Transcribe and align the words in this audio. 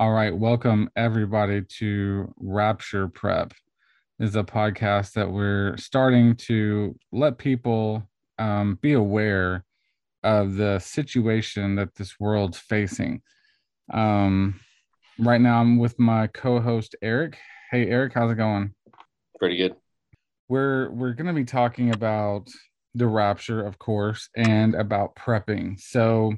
All 0.00 0.12
right, 0.12 0.34
welcome 0.34 0.88
everybody 0.96 1.60
to 1.60 2.32
Rapture 2.38 3.06
Prep. 3.06 3.52
This 4.18 4.30
is 4.30 4.36
a 4.36 4.42
podcast 4.42 5.12
that 5.12 5.30
we're 5.30 5.76
starting 5.76 6.36
to 6.36 6.96
let 7.12 7.36
people 7.36 8.08
um, 8.38 8.78
be 8.80 8.94
aware 8.94 9.66
of 10.22 10.54
the 10.54 10.78
situation 10.78 11.74
that 11.74 11.96
this 11.96 12.18
world's 12.18 12.56
facing. 12.56 13.20
Um, 13.92 14.58
right 15.18 15.38
now, 15.38 15.60
I'm 15.60 15.76
with 15.76 15.98
my 15.98 16.28
co-host 16.28 16.96
Eric. 17.02 17.36
Hey, 17.70 17.86
Eric, 17.86 18.14
how's 18.14 18.32
it 18.32 18.36
going? 18.36 18.72
Pretty 19.38 19.58
good. 19.58 19.76
We're 20.48 20.88
we're 20.92 21.12
going 21.12 21.26
to 21.26 21.34
be 21.34 21.44
talking 21.44 21.92
about 21.92 22.48
the 22.94 23.06
rapture, 23.06 23.66
of 23.66 23.78
course, 23.78 24.30
and 24.34 24.74
about 24.74 25.14
prepping. 25.14 25.78
So 25.78 26.36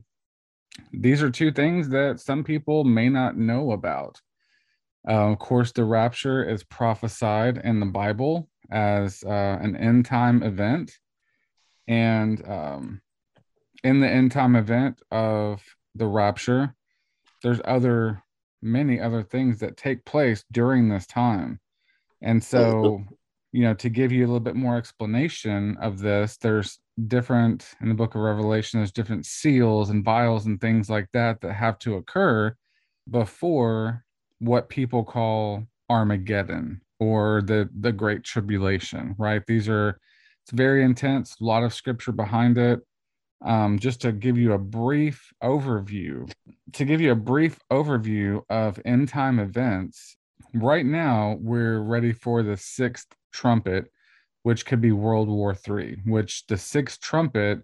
these 0.93 1.23
are 1.23 1.30
two 1.30 1.52
things 1.52 1.88
that 1.91 2.20
some 2.20 2.45
people 2.45 2.84
may 2.84 3.09
not 3.09 3.36
know 3.36 3.73
about. 3.73 4.20
Uh, 5.06 5.32
of 5.32 5.38
course, 5.38 5.73
the 5.73 5.84
rapture 5.84 6.45
is 6.45 6.62
prophesied 6.65 7.59
in 7.59 7.80
the 7.80 7.87
Bible 7.87 8.48
as 8.70 9.23
uh, 9.24 9.59
an 9.60 9.77
end 9.77 10.06
time 10.06 10.43
event. 10.43 10.93
And 11.88 12.46
um, 12.48 13.02
in 13.82 14.01
the 14.01 14.09
end 14.09 14.32
time 14.32 14.56
event 14.56 15.02
of 15.10 15.62
the 15.95 16.06
rapture, 16.06 16.74
there's 17.43 17.60
other, 17.65 18.23
many 18.62 19.01
other 19.01 19.23
things 19.23 19.59
that 19.60 19.77
take 19.77 20.04
place 20.04 20.45
during 20.52 20.88
this 20.88 21.07
time. 21.07 21.59
And 22.23 22.43
so, 22.43 23.02
you 23.51 23.65
know, 23.65 23.74
to 23.74 23.88
give 23.91 24.12
you 24.12 24.24
a 24.24 24.29
little 24.29 24.41
bit 24.41 24.54
more 24.54 24.77
explanation 24.77 25.77
of 25.79 25.98
this, 25.98 26.37
there's 26.37 26.79
different 27.09 27.74
in 27.80 27.88
the 27.88 27.95
book 27.95 28.14
of 28.14 28.20
revelation 28.20 28.78
there's 28.78 28.92
different 28.92 29.24
seals 29.24 29.88
and 29.91 30.05
vials 30.05 30.46
and 30.46 30.60
things 30.60 30.91
like 30.91 31.09
that 31.12 31.41
that 31.41 31.55
have 31.55 31.78
to 31.78 31.95
occur 31.95 32.55
before 33.10 34.05
what 34.38 34.68
people 34.68 35.05
call 35.05 35.65
armageddon 35.88 36.80
or 37.01 37.43
the 37.43 37.68
the 37.80 37.93
great 37.93 38.23
tribulation 38.24 39.15
right? 39.18 39.43
These 39.46 39.68
are 39.68 39.98
it's 40.45 40.52
very 40.52 40.85
intense 40.85 41.37
a 41.40 41.45
lot 41.45 41.63
of 41.63 41.74
scripture 41.74 42.13
behind 42.13 42.59
it. 42.59 42.80
Um, 43.45 43.80
just 43.80 44.01
to 44.02 44.13
give 44.13 44.38
you 44.38 44.52
a 44.52 44.59
brief 44.59 45.32
overview 45.43 46.32
to 46.74 46.85
give 46.85 47.01
you 47.01 47.10
a 47.10 47.16
brief 47.16 47.59
overview 47.73 48.40
of 48.48 48.80
end 48.85 49.09
time 49.09 49.40
events 49.40 50.16
right 50.54 50.87
now 50.87 51.38
we're 51.40 51.80
ready 51.80 52.13
for 52.13 52.45
the 52.45 52.57
sixth 52.57 53.09
trumpet 53.32 53.90
which 54.43 54.66
could 54.66 54.80
be 54.80 54.93
World 54.93 55.29
War 55.29 55.57
III, 55.68 56.02
which 56.04 56.46
the 56.46 56.57
sixth 56.57 57.01
trumpet 57.01 57.60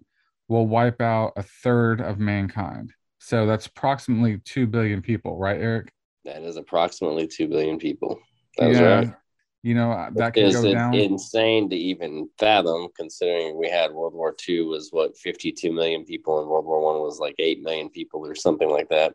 will 0.47 0.67
wipe 0.67 1.01
out 1.01 1.33
a 1.35 1.43
third 1.43 2.01
of 2.01 2.19
mankind. 2.19 2.93
So 3.19 3.45
that's 3.45 3.67
approximately 3.67 4.39
2 4.45 4.67
billion 4.67 5.01
people, 5.01 5.37
right, 5.37 5.59
Eric? 5.59 5.91
That 6.25 6.41
is 6.41 6.57
approximately 6.57 7.27
2 7.27 7.47
billion 7.47 7.77
people. 7.77 8.19
That's 8.57 8.79
yeah. 8.79 8.95
right. 8.95 9.13
You 9.61 9.75
know, 9.75 9.91
uh, 9.91 10.09
that 10.15 10.33
could 10.33 10.53
go 10.53 10.73
down. 10.73 10.93
insane 10.93 11.69
to 11.69 11.75
even 11.75 12.29
fathom 12.39 12.87
considering 12.95 13.57
we 13.57 13.69
had 13.69 13.91
World 13.91 14.13
War 14.13 14.33
II 14.47 14.61
was 14.61 14.87
what 14.91 15.17
52 15.17 15.71
million 15.73 16.05
people 16.05 16.39
and 16.39 16.47
World 16.47 16.65
War 16.65 16.81
One 16.81 17.01
was 17.01 17.19
like 17.19 17.35
8 17.37 17.61
million 17.61 17.89
people 17.89 18.25
or 18.25 18.35
something 18.35 18.69
like 18.69 18.87
that. 18.89 19.13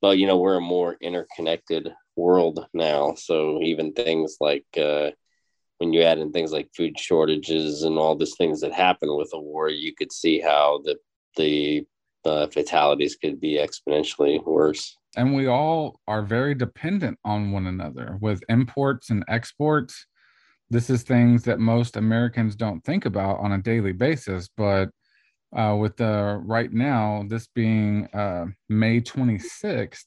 But, 0.00 0.18
you 0.18 0.26
know, 0.26 0.38
we're 0.38 0.56
a 0.56 0.60
more 0.60 0.96
interconnected 1.00 1.94
world 2.16 2.66
now. 2.74 3.14
So 3.14 3.62
even 3.62 3.92
things 3.92 4.38
like, 4.40 4.66
uh, 4.76 5.12
when 5.78 5.92
you 5.92 6.02
add 6.02 6.18
in 6.18 6.32
things 6.32 6.52
like 6.52 6.68
food 6.76 6.98
shortages 6.98 7.82
and 7.82 7.98
all 7.98 8.16
these 8.16 8.36
things 8.36 8.60
that 8.60 8.72
happen 8.72 9.16
with 9.16 9.30
a 9.34 9.40
war, 9.40 9.68
you 9.68 9.94
could 9.94 10.12
see 10.12 10.40
how 10.40 10.80
the 10.84 10.96
the 11.36 11.84
uh, 12.24 12.46
fatalities 12.46 13.16
could 13.16 13.40
be 13.40 13.58
exponentially 13.58 14.44
worse. 14.46 14.96
And 15.16 15.34
we 15.34 15.46
all 15.46 16.00
are 16.08 16.22
very 16.22 16.54
dependent 16.54 17.18
on 17.24 17.52
one 17.52 17.66
another 17.66 18.18
with 18.20 18.42
imports 18.48 19.10
and 19.10 19.24
exports. 19.28 20.06
This 20.70 20.90
is 20.90 21.02
things 21.02 21.44
that 21.44 21.58
most 21.58 21.96
Americans 21.96 22.56
don't 22.56 22.82
think 22.82 23.04
about 23.04 23.38
on 23.40 23.52
a 23.52 23.58
daily 23.58 23.92
basis, 23.92 24.48
but 24.56 24.90
uh, 25.54 25.76
with 25.78 25.96
the 25.96 26.40
right 26.44 26.72
now, 26.72 27.24
this 27.28 27.46
being 27.46 28.06
uh, 28.12 28.46
May 28.68 29.00
26th, 29.00 30.06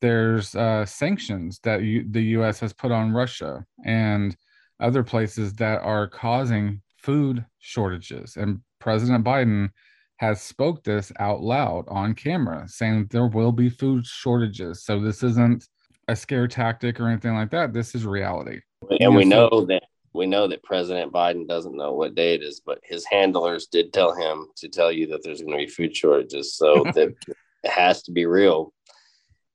there's 0.00 0.54
uh, 0.54 0.86
sanctions 0.86 1.58
that 1.64 1.82
you, 1.82 2.04
the 2.08 2.22
U.S. 2.22 2.60
has 2.60 2.72
put 2.72 2.92
on 2.92 3.12
Russia, 3.12 3.64
and 3.84 4.36
other 4.80 5.02
places 5.02 5.54
that 5.54 5.80
are 5.82 6.06
causing 6.06 6.82
food 6.98 7.44
shortages. 7.58 8.36
And 8.36 8.60
President 8.80 9.24
Biden 9.24 9.70
has 10.18 10.42
spoke 10.42 10.82
this 10.84 11.12
out 11.18 11.40
loud 11.40 11.84
on 11.88 12.14
camera, 12.14 12.64
saying 12.68 13.08
there 13.10 13.28
will 13.28 13.52
be 13.52 13.70
food 13.70 14.04
shortages. 14.06 14.84
So 14.84 15.00
this 15.00 15.22
isn't 15.22 15.66
a 16.08 16.16
scare 16.16 16.48
tactic 16.48 16.98
or 17.00 17.08
anything 17.08 17.34
like 17.34 17.50
that. 17.50 17.72
This 17.72 17.94
is 17.94 18.04
reality. 18.04 18.60
And 19.00 19.14
we 19.14 19.24
know 19.24 19.66
that 19.68 19.84
we 20.14 20.26
know 20.26 20.48
that 20.48 20.62
President 20.62 21.12
Biden 21.12 21.46
doesn't 21.46 21.76
know 21.76 21.92
what 21.92 22.14
day 22.14 22.34
it 22.34 22.42
is, 22.42 22.60
but 22.64 22.80
his 22.82 23.04
handlers 23.04 23.66
did 23.66 23.92
tell 23.92 24.14
him 24.14 24.48
to 24.56 24.68
tell 24.68 24.90
you 24.90 25.06
that 25.08 25.22
there's 25.22 25.42
going 25.42 25.52
to 25.52 25.66
be 25.66 25.70
food 25.70 25.94
shortages. 25.94 26.54
So 26.54 26.82
that 26.94 27.14
it 27.62 27.70
has 27.70 28.02
to 28.04 28.12
be 28.12 28.26
real 28.26 28.72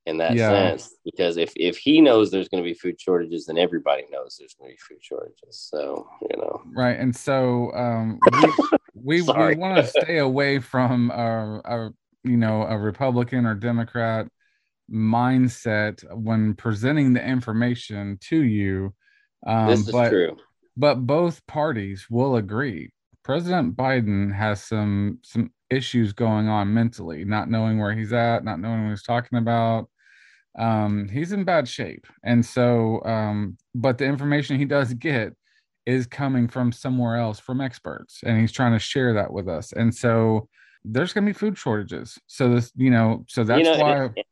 in 0.06 0.18
that 0.18 0.36
yeah. 0.36 0.50
sense 0.50 0.96
because 1.06 1.38
if 1.38 1.54
if 1.56 1.78
he 1.78 2.02
knows 2.02 2.30
there's 2.30 2.50
going 2.50 2.62
to 2.62 2.70
be 2.70 2.74
food 2.74 3.00
shortages 3.00 3.46
then 3.46 3.58
everybody 3.58 4.04
knows 4.12 4.36
there's 4.38 4.54
going 4.54 4.70
to 4.70 4.74
be 4.74 4.78
food 4.78 5.02
shortages 5.02 5.68
so 5.72 6.08
you 6.22 6.38
know. 6.38 6.62
Right 6.76 7.00
and 7.00 7.16
so 7.16 7.72
um 7.74 8.20
we 8.96 9.22
we, 9.22 9.22
we 9.22 9.56
want 9.56 9.78
to 9.78 9.88
stay 9.88 10.18
away 10.18 10.60
from 10.60 11.10
a, 11.12 11.62
a 11.64 11.90
you 12.24 12.38
know 12.38 12.64
a 12.64 12.78
republican 12.78 13.46
or 13.46 13.56
democrat 13.56 14.28
mindset 14.92 16.04
when 16.14 16.54
presenting 16.54 17.14
the 17.14 17.26
information 17.26 18.18
to 18.22 18.44
you 18.44 18.94
um 19.48 19.68
this 19.68 19.80
is 19.82 19.92
but, 19.92 20.10
true. 20.10 20.36
but 20.76 20.96
both 20.96 21.46
parties 21.48 22.08
will 22.10 22.36
agree. 22.36 22.92
President 23.24 23.78
biden 23.78 24.36
has 24.36 24.62
some 24.62 25.20
some 25.24 25.50
issues 25.70 26.12
going 26.12 26.50
on 26.50 26.72
mentally 26.72 27.24
not 27.24 27.50
knowing 27.50 27.80
where 27.80 27.94
he's 27.94 28.14
at 28.14 28.44
not 28.44 28.60
knowing 28.60 28.84
what 28.84 28.90
he's 28.92 29.02
talking 29.02 29.40
about 29.40 29.90
um, 30.58 31.10
he's 31.10 31.32
in 31.32 31.44
bad 31.44 31.68
shape. 31.68 32.06
And 32.24 32.46
so, 32.46 33.04
um, 33.06 33.58
but 33.74 33.98
the 33.98 34.06
information 34.06 34.58
he 34.58 34.66
does 34.66 34.94
get 34.94 35.34
is 35.86 36.08
coming 36.08 36.48
from 36.48 36.72
somewhere 36.72 37.18
else 37.18 37.40
from 37.40 37.60
experts, 37.60 38.22
and 38.26 38.40
he's 38.40 38.52
trying 38.52 38.74
to 38.74 38.80
share 38.80 39.14
that 39.14 39.32
with 39.32 39.48
us. 39.48 39.74
And 39.74 39.94
so, 39.94 40.48
there's 40.86 41.14
going 41.14 41.26
to 41.26 41.30
be 41.30 41.38
food 41.38 41.58
shortages. 41.58 42.20
So 42.28 42.50
this, 42.50 42.72
you 42.76 42.92
know, 42.92 43.26
so 43.28 43.44
that's 43.44 43.60
you 43.60 43.78
know, 43.78 43.82
why. 43.82 44.04
In, 44.06 44.24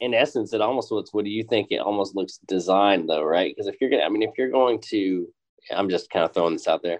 in 0.00 0.14
essence, 0.14 0.52
it 0.52 0.60
almost 0.60 0.90
looks. 0.90 1.14
What 1.14 1.24
do 1.24 1.30
you 1.30 1.44
think? 1.44 1.68
It 1.70 1.78
almost 1.78 2.16
looks 2.16 2.38
designed, 2.46 3.08
though, 3.08 3.22
right? 3.22 3.54
Because 3.54 3.68
if 3.68 3.76
you're 3.80 3.90
gonna, 3.90 4.02
I 4.02 4.08
mean, 4.08 4.22
if 4.22 4.30
you're 4.36 4.50
going 4.50 4.80
to, 4.90 5.28
I'm 5.70 5.88
just 5.88 6.10
kind 6.10 6.24
of 6.24 6.34
throwing 6.34 6.54
this 6.54 6.68
out 6.68 6.82
there. 6.82 6.98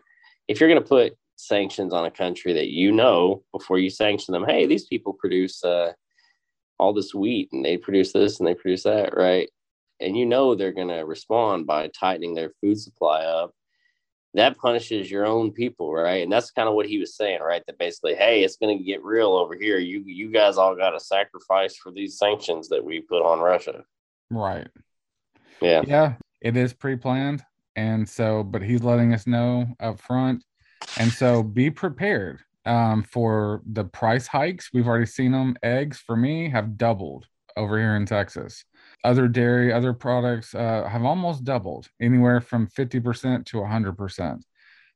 If 0.49 0.61
you're 0.61 0.69
going 0.69 0.83
to 0.83 0.89
put 0.89 1.17
sanctions 1.37 1.93
on 1.93 2.05
a 2.05 2.11
country 2.11 2.53
that 2.53 2.69
you 2.69 2.93
know 2.93 3.43
before 3.53 3.79
you 3.79 3.91
sanction 3.91 4.33
them, 4.33 4.45
hey, 4.47 4.67
these 4.67 4.87
people 4.87 5.13
produce 5.13 5.65
uh, 5.65 5.93
all 6.83 6.93
this 6.93 7.15
wheat 7.15 7.49
and 7.53 7.65
they 7.65 7.77
produce 7.77 8.13
this 8.13 8.41
and 8.41 8.47
they 8.47 8.55
produce 8.55 8.83
that, 8.83 9.17
right? 9.17 9.49
And 10.01 10.17
you 10.17 10.27
know 10.27 10.55
they're 10.57 10.73
going 10.73 10.89
to 10.89 11.03
respond 11.03 11.65
by 11.65 11.89
tightening 11.89 12.35
their 12.35 12.51
food 12.61 12.81
supply 12.81 13.21
up. 13.21 13.53
That 14.35 14.57
punishes 14.57 15.11
your 15.11 15.25
own 15.25 15.53
people, 15.53 15.93
right? 15.95 16.23
And 16.23 16.33
that's 16.33 16.51
kind 16.51 16.69
of 16.69 16.75
what 16.75 16.87
he 16.87 16.99
was 16.99 17.15
saying, 17.15 17.41
right? 17.41 17.63
That 17.67 17.79
basically, 17.79 18.15
hey, 18.15 18.43
it's 18.43 18.57
going 18.57 18.77
to 18.77 18.83
get 18.83 19.05
real 19.05 19.33
over 19.33 19.55
here. 19.55 19.79
You 19.79 20.03
you 20.07 20.33
guys 20.33 20.57
all 20.57 20.75
got 20.75 20.91
to 20.91 21.01
sacrifice 21.01 21.77
for 21.77 21.93
these 21.93 22.19
sanctions 22.19 22.69
that 22.71 22.83
we 22.83 23.01
put 23.01 23.23
on 23.23 23.41
Russia. 23.41 23.85
Right. 24.31 24.67
Yeah. 25.61 25.83
Yeah, 25.87 26.15
it 26.41 26.57
is 26.57 26.73
pre-planned, 26.73 27.45
and 27.77 28.09
so, 28.09 28.43
but 28.43 28.63
he's 28.63 28.83
letting 28.83 29.13
us 29.13 29.27
know 29.27 29.67
up 29.79 30.01
front, 30.01 30.43
and 30.99 31.13
so 31.13 31.43
be 31.43 31.71
prepared 31.71 32.41
um, 32.65 33.03
for 33.03 33.63
the 33.67 33.85
price 33.85 34.27
hikes. 34.27 34.71
We've 34.73 34.87
already 34.87 35.07
seen 35.07 35.33
them. 35.33 35.57
Eggs 35.63 35.99
for 35.99 36.17
me 36.17 36.51
have 36.51 36.77
doubled 36.77 37.27
over 37.57 37.79
here 37.79 37.97
in 37.97 38.07
Texas. 38.07 38.65
Other 39.05 39.29
dairy, 39.29 39.73
other 39.73 39.93
products 39.93 40.55
uh, 40.55 40.89
have 40.89 41.05
almost 41.05 41.45
doubled, 41.45 41.89
anywhere 42.01 42.41
from 42.41 42.69
50% 42.69 43.45
to 43.47 43.57
100%. 43.59 44.43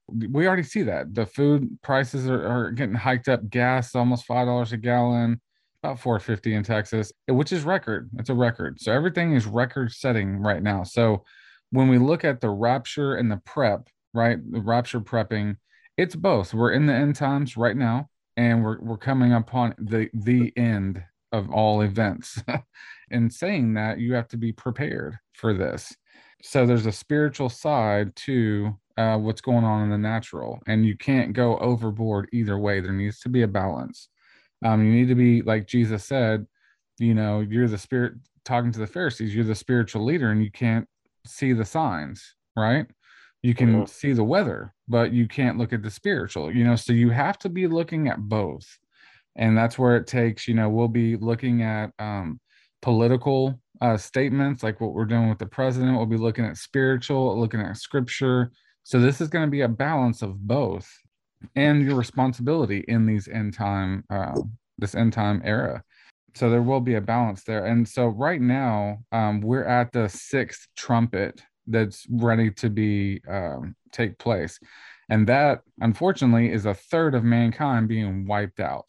We 0.08 0.46
already 0.46 0.62
see 0.62 0.82
that. 0.82 1.14
The 1.14 1.26
food 1.26 1.78
prices 1.82 2.28
are, 2.28 2.46
are 2.46 2.70
getting 2.70 2.94
hiked 2.94 3.28
up. 3.28 3.48
Gas 3.50 3.94
almost 3.94 4.28
$5 4.28 4.72
a 4.72 4.76
gallon, 4.76 5.40
about 5.82 5.98
450 5.98 6.54
in 6.54 6.62
Texas, 6.62 7.12
which 7.26 7.52
is 7.52 7.64
record. 7.64 8.08
It's 8.18 8.30
a 8.30 8.34
record. 8.34 8.80
So 8.80 8.92
everything 8.92 9.34
is 9.34 9.46
record 9.46 9.92
setting 9.92 10.38
right 10.38 10.62
now. 10.62 10.84
So 10.84 11.24
when 11.70 11.88
we 11.88 11.98
look 11.98 12.24
at 12.24 12.40
the 12.40 12.50
rapture 12.50 13.16
and 13.16 13.30
the 13.30 13.38
prep, 13.38 13.88
right? 14.14 14.38
The 14.50 14.60
rapture 14.60 15.00
prepping, 15.00 15.56
it's 15.96 16.16
both. 16.16 16.54
We're 16.54 16.72
in 16.72 16.86
the 16.86 16.94
end 16.94 17.16
times 17.16 17.56
right 17.56 17.76
now, 17.76 18.08
and 18.36 18.62
we're 18.62 18.80
we're 18.80 18.98
coming 18.98 19.32
upon 19.32 19.74
the 19.78 20.08
the 20.14 20.52
end 20.56 21.02
of 21.32 21.50
all 21.50 21.82
events. 21.82 22.42
and 23.10 23.32
saying 23.32 23.74
that, 23.74 23.98
you 23.98 24.14
have 24.14 24.28
to 24.28 24.36
be 24.36 24.52
prepared 24.52 25.18
for 25.32 25.54
this. 25.54 25.94
So 26.42 26.66
there's 26.66 26.86
a 26.86 26.92
spiritual 26.92 27.48
side 27.48 28.14
to 28.16 28.76
uh, 28.96 29.16
what's 29.18 29.40
going 29.40 29.64
on 29.64 29.84
in 29.84 29.90
the 29.90 29.98
natural, 29.98 30.60
and 30.66 30.84
you 30.86 30.96
can't 30.96 31.32
go 31.32 31.58
overboard 31.58 32.28
either 32.32 32.58
way. 32.58 32.80
There 32.80 32.92
needs 32.92 33.20
to 33.20 33.28
be 33.28 33.42
a 33.42 33.48
balance. 33.48 34.08
Um, 34.64 34.84
you 34.84 34.92
need 34.92 35.08
to 35.08 35.14
be 35.14 35.42
like 35.42 35.66
Jesus 35.66 36.04
said. 36.04 36.46
You 36.98 37.14
know, 37.14 37.40
you're 37.40 37.68
the 37.68 37.76
spirit 37.76 38.14
talking 38.46 38.72
to 38.72 38.78
the 38.78 38.86
Pharisees, 38.86 39.34
you're 39.34 39.44
the 39.44 39.54
spiritual 39.54 40.04
leader 40.04 40.30
and 40.30 40.42
you 40.42 40.50
can't 40.50 40.88
see 41.26 41.52
the 41.52 41.64
signs, 41.64 42.34
right? 42.56 42.86
You 43.42 43.54
can 43.54 43.72
mm-hmm. 43.74 43.84
see 43.86 44.12
the 44.12 44.24
weather, 44.24 44.72
but 44.88 45.12
you 45.12 45.26
can't 45.26 45.58
look 45.58 45.72
at 45.72 45.82
the 45.82 45.90
spiritual, 45.90 46.54
you 46.54 46.64
know, 46.64 46.76
so 46.76 46.92
you 46.92 47.10
have 47.10 47.38
to 47.38 47.48
be 47.48 47.66
looking 47.66 48.08
at 48.08 48.18
both. 48.18 48.66
And 49.36 49.56
that's 49.56 49.78
where 49.78 49.96
it 49.96 50.06
takes, 50.06 50.48
you 50.48 50.54
know, 50.54 50.68
we'll 50.68 50.88
be 50.88 51.16
looking 51.16 51.62
at 51.62 51.90
um, 51.98 52.40
political 52.82 53.60
uh, 53.80 53.96
statements 53.96 54.62
like 54.62 54.80
what 54.80 54.94
we're 54.94 55.04
doing 55.04 55.28
with 55.28 55.38
the 55.38 55.46
president. 55.46 55.96
We'll 55.96 56.06
be 56.06 56.16
looking 56.16 56.44
at 56.44 56.56
spiritual, 56.56 57.38
looking 57.38 57.60
at 57.60 57.76
scripture. 57.76 58.50
So 58.84 59.00
this 59.00 59.20
is 59.20 59.28
going 59.28 59.44
to 59.44 59.50
be 59.50 59.62
a 59.62 59.68
balance 59.68 60.22
of 60.22 60.38
both 60.38 60.88
and 61.54 61.82
your 61.82 61.96
responsibility 61.96 62.84
in 62.88 63.04
these 63.04 63.28
end 63.28 63.52
time, 63.52 64.04
uh, 64.10 64.40
this 64.78 64.94
end 64.94 65.12
time 65.12 65.42
era. 65.44 65.82
So 66.34 66.50
there 66.50 66.62
will 66.62 66.80
be 66.80 66.94
a 66.94 67.00
balance 67.00 67.44
there. 67.44 67.66
And 67.66 67.86
so 67.86 68.06
right 68.06 68.40
now, 68.40 68.98
um, 69.12 69.40
we're 69.40 69.64
at 69.64 69.92
the 69.92 70.08
sixth 70.08 70.68
trumpet 70.76 71.42
that's 71.66 72.06
ready 72.10 72.50
to 72.52 72.70
be 72.70 73.20
um, 73.28 73.74
take 73.92 74.18
place, 74.18 74.58
and 75.08 75.26
that 75.28 75.62
unfortunately 75.80 76.52
is 76.52 76.66
a 76.66 76.74
third 76.74 77.14
of 77.14 77.24
mankind 77.24 77.88
being 77.88 78.26
wiped 78.26 78.60
out. 78.60 78.88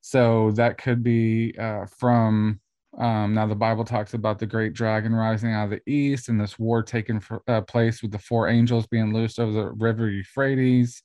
So 0.00 0.52
that 0.52 0.78
could 0.78 1.02
be 1.02 1.54
uh, 1.58 1.86
from 1.86 2.60
um, 2.96 3.34
now, 3.34 3.46
the 3.46 3.54
Bible 3.54 3.84
talks 3.84 4.14
about 4.14 4.38
the 4.38 4.46
great 4.46 4.72
dragon 4.72 5.14
rising 5.14 5.52
out 5.52 5.64
of 5.64 5.70
the 5.70 5.90
east 5.90 6.28
and 6.28 6.40
this 6.40 6.58
war 6.58 6.82
taking 6.82 7.20
for, 7.20 7.42
uh, 7.46 7.60
place 7.60 8.02
with 8.02 8.10
the 8.10 8.18
four 8.18 8.48
angels 8.48 8.86
being 8.86 9.12
loosed 9.12 9.38
over 9.38 9.52
the 9.52 9.70
river 9.72 10.08
Euphrates. 10.08 11.02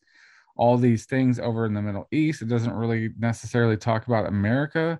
All 0.56 0.78
these 0.78 1.06
things 1.06 1.40
over 1.40 1.66
in 1.66 1.74
the 1.74 1.82
Middle 1.82 2.08
East. 2.12 2.42
It 2.42 2.48
doesn't 2.48 2.74
really 2.74 3.10
necessarily 3.18 3.78
talk 3.78 4.08
about 4.08 4.28
America, 4.28 5.00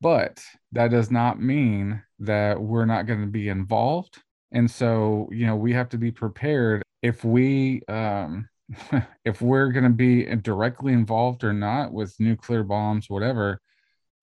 but 0.00 0.42
that 0.72 0.90
does 0.90 1.10
not 1.10 1.40
mean 1.40 2.02
that 2.20 2.60
we're 2.60 2.84
not 2.84 3.06
going 3.06 3.22
to 3.22 3.26
be 3.26 3.48
involved. 3.48 4.22
And 4.52 4.70
so, 4.70 5.28
you 5.32 5.46
know, 5.46 5.56
we 5.56 5.72
have 5.72 5.88
to 5.90 5.98
be 5.98 6.10
prepared 6.10 6.82
if 7.02 7.24
we, 7.24 7.82
um, 7.88 8.48
if 9.24 9.40
we're 9.40 9.70
going 9.72 9.84
to 9.84 9.90
be 9.90 10.24
directly 10.36 10.92
involved 10.92 11.44
or 11.44 11.52
not 11.52 11.92
with 11.92 12.14
nuclear 12.18 12.62
bombs, 12.62 13.08
whatever, 13.08 13.60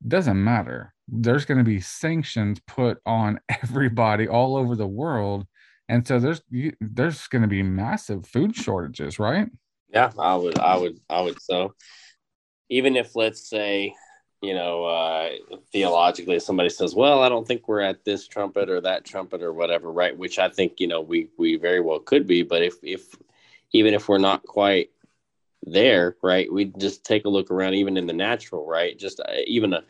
doesn't 0.08 0.42
matter. 0.42 0.94
There's 1.08 1.46
going 1.46 1.58
to 1.58 1.64
be 1.64 1.80
sanctions 1.80 2.60
put 2.68 3.00
on 3.06 3.40
everybody 3.64 4.28
all 4.28 4.56
over 4.56 4.76
the 4.76 4.88
world. 4.88 5.46
And 5.90 6.08
so 6.08 6.20
there's 6.20 6.42
you, 6.50 6.74
there's 6.80 7.28
going 7.28 7.42
to 7.42 7.48
be 7.48 7.64
massive 7.64 8.26
food 8.26 8.56
shortages 8.56 9.20
right? 9.20 9.48
Yeah 9.90 10.12
i 10.18 10.36
would 10.36 10.58
i 10.58 10.76
would 10.78 11.00
i 11.10 11.22
would 11.22 11.42
so. 11.42 11.74
Even 12.70 12.96
if 12.96 13.16
let's 13.16 13.50
say 13.50 13.94
you 14.44 14.54
know 14.54 14.84
uh 14.84 15.30
theologically 15.72 16.40
somebody 16.40 16.70
says 16.70 16.94
well 16.94 17.22
i 17.24 17.30
don't 17.30 17.48
think 17.48 17.68
we're 17.68 17.80
at 17.80 18.04
this 18.04 18.28
trumpet 18.28 18.70
or 18.70 18.82
that 18.82 19.06
trumpet 19.06 19.42
or 19.42 19.54
whatever 19.54 19.92
right 19.92 20.18
which 20.18 20.38
i 20.38 20.50
think 20.50 20.80
you 20.80 20.88
know 20.88 21.02
we 21.02 21.30
we 21.38 21.56
very 21.56 21.80
well 21.80 22.00
could 22.00 22.28
be 22.28 22.44
but 22.44 22.62
if 22.62 22.76
if 22.84 23.16
even 23.72 23.94
if 23.94 24.10
we're 24.10 24.18
not 24.18 24.44
quite 24.44 24.90
there 25.66 26.18
right 26.22 26.52
we 26.52 26.66
just 26.66 27.06
take 27.06 27.26
a 27.26 27.30
look 27.30 27.50
around 27.50 27.74
even 27.74 27.96
in 27.96 28.06
the 28.06 28.14
natural 28.14 28.68
right 28.68 29.00
just 29.00 29.20
uh, 29.22 29.34
even 29.48 29.74
a 29.74 29.84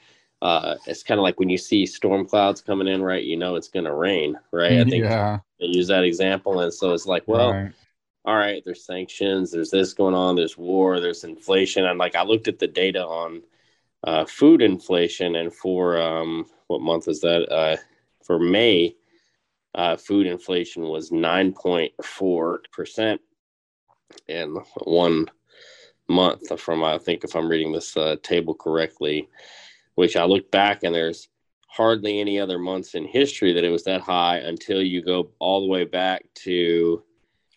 uh, 0.44 0.76
it's 0.88 1.04
kind 1.04 1.20
of 1.20 1.24
like 1.24 1.40
when 1.40 1.48
you 1.48 1.58
see 1.58 1.86
storm 1.86 2.28
clouds 2.28 2.60
coming 2.60 2.90
in, 2.90 3.02
right? 3.02 3.24
You 3.24 3.38
know 3.38 3.56
it's 3.56 3.70
going 3.70 3.86
to 3.86 3.94
rain, 3.94 4.38
right? 4.52 4.74
I 4.74 4.84
think 4.84 5.06
yeah. 5.06 5.40
they 5.58 5.68
use 5.68 5.88
that 5.88 6.04
example, 6.04 6.60
and 6.60 6.74
so 6.74 6.92
it's 6.92 7.06
like, 7.06 7.24
well, 7.28 7.54
right. 7.54 7.72
all 8.26 8.36
right, 8.36 8.62
there's 8.66 8.86
sanctions, 8.86 9.52
there's 9.52 9.72
this 9.72 9.94
going 9.94 10.16
on, 10.16 10.36
there's 10.36 10.58
war, 10.58 11.00
there's 11.00 11.24
inflation, 11.24 11.86
and 11.86 11.98
like 11.98 12.16
I 12.16 12.24
looked 12.24 12.50
at 12.50 12.60
the 12.60 12.68
data 12.68 13.06
on 13.06 13.42
uh, 14.04 14.26
food 14.26 14.62
inflation, 14.62 15.36
and 15.36 15.54
for 15.54 16.02
um, 16.02 16.46
what 16.68 16.82
month 16.82 17.08
is 17.08 17.22
that? 17.22 17.50
Uh, 17.52 17.78
for 18.24 18.40
May, 18.40 18.96
uh, 19.76 19.96
food 19.98 20.28
inflation 20.28 20.84
was 20.84 21.12
nine 21.12 21.54
point 21.54 21.94
four 22.04 22.62
percent 22.72 23.22
in 24.28 24.58
one 24.84 25.28
month. 26.08 26.60
From 26.60 26.84
I 26.84 26.98
think 26.98 27.24
if 27.24 27.36
I'm 27.36 27.50
reading 27.50 27.72
this 27.72 27.96
uh, 27.98 28.16
table 28.24 28.54
correctly 28.54 29.30
which 29.96 30.16
I 30.16 30.26
look 30.26 30.50
back 30.52 30.84
and 30.84 30.94
there's 30.94 31.28
hardly 31.68 32.20
any 32.20 32.40
other 32.40 32.60
months 32.60 32.96
in 32.96 33.06
history 33.06 33.54
that 33.54 33.64
it 33.64 33.70
was 33.70 33.84
that 33.84 34.02
high 34.02 34.38
until 34.38 34.82
you 34.82 35.02
go 35.02 35.30
all 35.40 35.62
the 35.62 35.68
way 35.68 35.86
back 35.86 36.24
to 36.36 37.04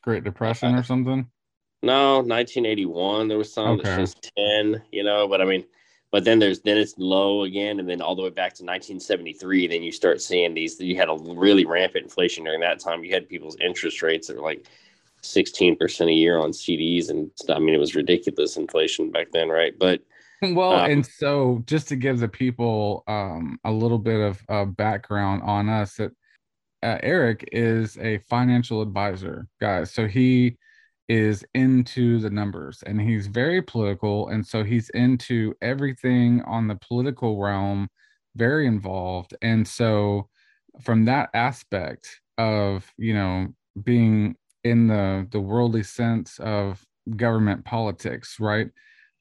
Great 0.02 0.24
Depression 0.24 0.74
uh, 0.74 0.80
or 0.80 0.82
something. 0.82 1.28
No, 1.82 2.16
1981. 2.16 3.28
There 3.28 3.38
was 3.38 3.52
some 3.52 3.80
okay. 3.80 3.82
that's 3.82 4.14
just 4.14 4.32
10, 4.36 4.82
you 4.90 5.04
know, 5.04 5.28
but 5.28 5.40
I 5.40 5.44
mean, 5.44 5.64
but 6.16 6.24
then 6.24 6.38
there's 6.38 6.60
then 6.60 6.78
it's 6.78 6.94
low 6.96 7.42
again, 7.42 7.78
and 7.78 7.86
then 7.86 8.00
all 8.00 8.16
the 8.16 8.22
way 8.22 8.30
back 8.30 8.54
to 8.54 8.64
1973. 8.64 9.66
Then 9.66 9.82
you 9.82 9.92
start 9.92 10.22
seeing 10.22 10.54
these. 10.54 10.80
You 10.80 10.96
had 10.96 11.10
a 11.10 11.18
really 11.34 11.66
rampant 11.66 12.04
inflation 12.04 12.44
during 12.44 12.60
that 12.60 12.80
time. 12.80 13.04
You 13.04 13.12
had 13.12 13.28
people's 13.28 13.58
interest 13.60 14.00
rates 14.00 14.28
that 14.28 14.36
were 14.36 14.42
like 14.42 14.64
16% 15.22 16.08
a 16.08 16.12
year 16.14 16.38
on 16.38 16.52
CDs, 16.52 17.10
and 17.10 17.30
I 17.50 17.58
mean, 17.58 17.74
it 17.74 17.78
was 17.78 17.94
ridiculous 17.94 18.56
inflation 18.56 19.10
back 19.10 19.26
then, 19.30 19.50
right? 19.50 19.78
But 19.78 20.00
well, 20.40 20.72
um, 20.72 20.90
and 20.90 21.06
so 21.06 21.62
just 21.66 21.88
to 21.88 21.96
give 21.96 22.18
the 22.18 22.28
people 22.28 23.04
um, 23.06 23.60
a 23.64 23.70
little 23.70 23.98
bit 23.98 24.18
of 24.18 24.42
uh, 24.48 24.64
background 24.64 25.42
on 25.42 25.68
us, 25.68 25.96
that 25.96 26.12
uh, 26.82 26.96
Eric 27.02 27.46
is 27.52 27.98
a 27.98 28.20
financial 28.20 28.80
advisor, 28.80 29.48
guys. 29.60 29.92
So 29.92 30.06
he 30.06 30.56
is 31.08 31.44
into 31.54 32.18
the 32.18 32.30
numbers 32.30 32.82
and 32.84 33.00
he's 33.00 33.26
very 33.26 33.62
political. 33.62 34.28
And 34.28 34.46
so 34.46 34.64
he's 34.64 34.90
into 34.90 35.54
everything 35.62 36.42
on 36.42 36.66
the 36.66 36.76
political 36.76 37.40
realm, 37.40 37.88
very 38.34 38.66
involved. 38.66 39.34
And 39.42 39.66
so, 39.66 40.28
from 40.82 41.06
that 41.06 41.30
aspect 41.32 42.20
of, 42.36 42.92
you 42.98 43.14
know, 43.14 43.48
being 43.82 44.36
in 44.64 44.88
the 44.88 45.26
the 45.30 45.40
worldly 45.40 45.82
sense 45.82 46.38
of 46.40 46.84
government 47.16 47.64
politics, 47.64 48.36
right? 48.40 48.68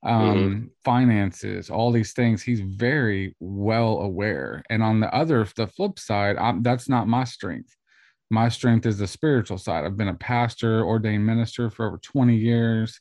Mm-hmm. 0.06 0.30
um, 0.30 0.38
mm-hmm. 0.38 0.66
finances, 0.84 1.70
all 1.70 1.92
these 1.92 2.14
things. 2.14 2.44
He's 2.44 2.60
very 2.62 3.36
well 3.40 4.00
aware. 4.02 4.64
And 4.70 4.84
on 4.84 5.00
the 5.00 5.14
other, 5.14 5.48
the 5.56 5.68
flip 5.68 5.98
side, 5.98 6.38
I'm, 6.38 6.62
that's 6.62 6.88
not 6.88 7.08
my 7.08 7.24
strength. 7.24 7.76
My 8.36 8.50
strength 8.50 8.86
is 8.86 8.98
the 8.98 9.08
spiritual 9.08 9.58
side. 9.58 9.86
I've 9.86 9.96
been 9.96 10.10
a 10.10 10.14
pastor, 10.14 10.84
ordained 10.84 11.26
minister 11.26 11.70
for 11.70 11.88
over 11.88 11.98
20 12.00 12.36
years. 12.36 13.00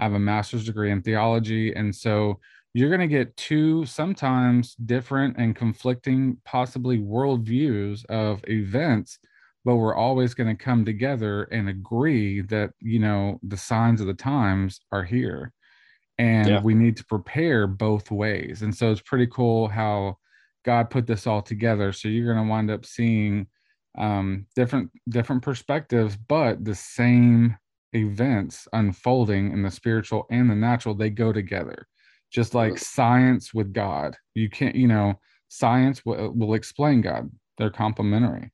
I 0.00 0.02
have 0.02 0.14
a 0.14 0.18
master's 0.18 0.64
degree 0.64 0.90
in 0.90 1.02
theology. 1.02 1.72
And 1.72 1.94
so 1.94 2.40
you're 2.74 2.88
going 2.88 2.98
to 2.98 3.06
get 3.06 3.36
two 3.36 3.86
sometimes 3.86 4.74
different 4.74 5.36
and 5.38 5.54
conflicting, 5.54 6.36
possibly 6.44 6.98
worldviews 6.98 8.04
of 8.06 8.42
events, 8.48 9.20
but 9.64 9.76
we're 9.76 9.94
always 9.94 10.34
going 10.34 10.48
to 10.48 10.64
come 10.64 10.84
together 10.84 11.44
and 11.44 11.68
agree 11.68 12.40
that, 12.40 12.70
you 12.80 12.98
know, 12.98 13.38
the 13.44 13.56
signs 13.56 14.00
of 14.00 14.08
the 14.08 14.14
times 14.14 14.80
are 14.90 15.04
here 15.04 15.52
and 16.18 16.48
yeah. 16.48 16.60
we 16.60 16.74
need 16.74 16.96
to 16.96 17.04
prepare 17.04 17.66
both 17.68 18.10
ways 18.10 18.60
and 18.60 18.76
so 18.76 18.90
it's 18.90 19.00
pretty 19.00 19.26
cool 19.28 19.66
how 19.66 20.14
god 20.62 20.90
put 20.90 21.06
this 21.06 21.26
all 21.26 21.40
together 21.40 21.90
so 21.90 22.06
you're 22.06 22.32
going 22.32 22.46
to 22.46 22.50
wind 22.50 22.70
up 22.70 22.84
seeing 22.84 23.46
um, 23.98 24.46
different 24.56 24.90
different 25.08 25.42
perspectives 25.42 26.16
but 26.16 26.64
the 26.64 26.74
same 26.74 27.56
events 27.94 28.66
unfolding 28.72 29.52
in 29.52 29.62
the 29.62 29.70
spiritual 29.70 30.26
and 30.30 30.50
the 30.50 30.54
natural 30.54 30.94
they 30.94 31.10
go 31.10 31.32
together. 31.32 31.86
Just 32.30 32.54
like 32.54 32.78
science 32.78 33.52
with 33.52 33.72
god. 33.72 34.16
You 34.34 34.48
can't 34.48 34.74
you 34.74 34.88
know 34.88 35.20
science 35.48 36.04
will, 36.04 36.32
will 36.32 36.54
explain 36.54 37.02
god. 37.02 37.30
They're 37.58 37.70
complementary. 37.70 38.50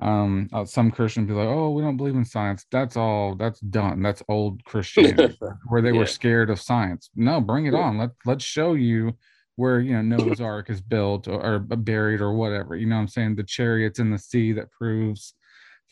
Um 0.00 0.48
uh, 0.52 0.64
some 0.64 0.90
christians 0.90 1.28
be 1.28 1.34
like 1.34 1.46
oh 1.46 1.70
we 1.70 1.82
don't 1.82 1.96
believe 1.96 2.16
in 2.16 2.24
science. 2.24 2.66
That's 2.72 2.96
all 2.96 3.36
that's 3.36 3.60
done. 3.60 4.02
That's 4.02 4.22
old 4.28 4.64
christianity 4.64 5.38
where 5.68 5.82
they 5.82 5.92
yeah. 5.92 5.98
were 5.98 6.06
scared 6.06 6.50
of 6.50 6.60
science. 6.60 7.10
No 7.14 7.40
bring 7.40 7.66
it 7.66 7.74
on. 7.74 7.98
Let 7.98 8.10
let's 8.26 8.44
show 8.44 8.74
you 8.74 9.12
where 9.56 9.80
you 9.80 10.00
know 10.00 10.02
noah's 10.16 10.40
ark 10.40 10.70
is 10.70 10.80
built 10.80 11.28
or, 11.28 11.54
or, 11.54 11.58
buried 11.58 12.20
or 12.20 12.32
whatever 12.32 12.76
you 12.76 12.86
know 12.86 12.96
i'm 12.96 13.08
saying 13.08 13.34
the 13.34 13.42
chariots 13.42 13.98
in 13.98 14.10
the 14.10 14.18
sea 14.18 14.52
that 14.52 14.70
proves 14.70 15.34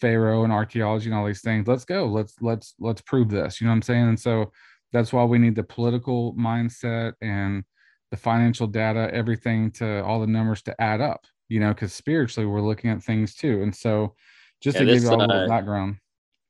pharaoh 0.01 0.45
and 0.45 0.53
archaeology 0.53 1.07
and 1.07 1.15
all 1.15 1.27
these 1.27 1.43
things 1.43 1.67
let's 1.67 1.85
go 1.85 2.07
let's 2.07 2.35
let's 2.41 2.75
let's 2.79 3.01
prove 3.01 3.29
this 3.29 3.61
you 3.61 3.67
know 3.67 3.73
what 3.73 3.77
i'm 3.77 3.83
saying 3.83 4.09
and 4.09 4.21
so 4.21 4.51
that's 4.93 5.13
why 5.13 5.25
we 5.25 5.39
need 5.39 5.55
the 5.55 5.63
political 5.63 6.35
mindset 6.35 7.13
and 7.21 7.65
the 8.11 8.17
financial 8.17 8.67
data 8.67 9.11
everything 9.13 9.71
to 9.71 10.03
all 10.05 10.21
the 10.21 10.27
numbers 10.27 10.63
to 10.63 10.81
add 10.81 11.01
up 11.01 11.27
you 11.49 11.61
know, 11.61 11.71
because 11.71 11.93
spiritually 11.93 12.47
we're 12.47 12.61
looking 12.61 12.91
at 12.91 13.03
things 13.03 13.35
too. 13.35 13.63
And 13.63 13.75
so 13.75 14.15
just 14.61 14.77
yeah, 14.77 14.81
to 14.81 14.87
this, 14.87 15.03
give 15.03 15.11
you 15.11 15.19
all 15.19 15.23
uh, 15.23 15.43
the 15.43 15.49
background. 15.49 15.97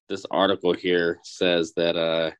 This 0.08 0.26
article 0.30 0.72
here 0.72 1.20
says 1.22 1.72
that 1.76 1.96
uh, 1.96 2.30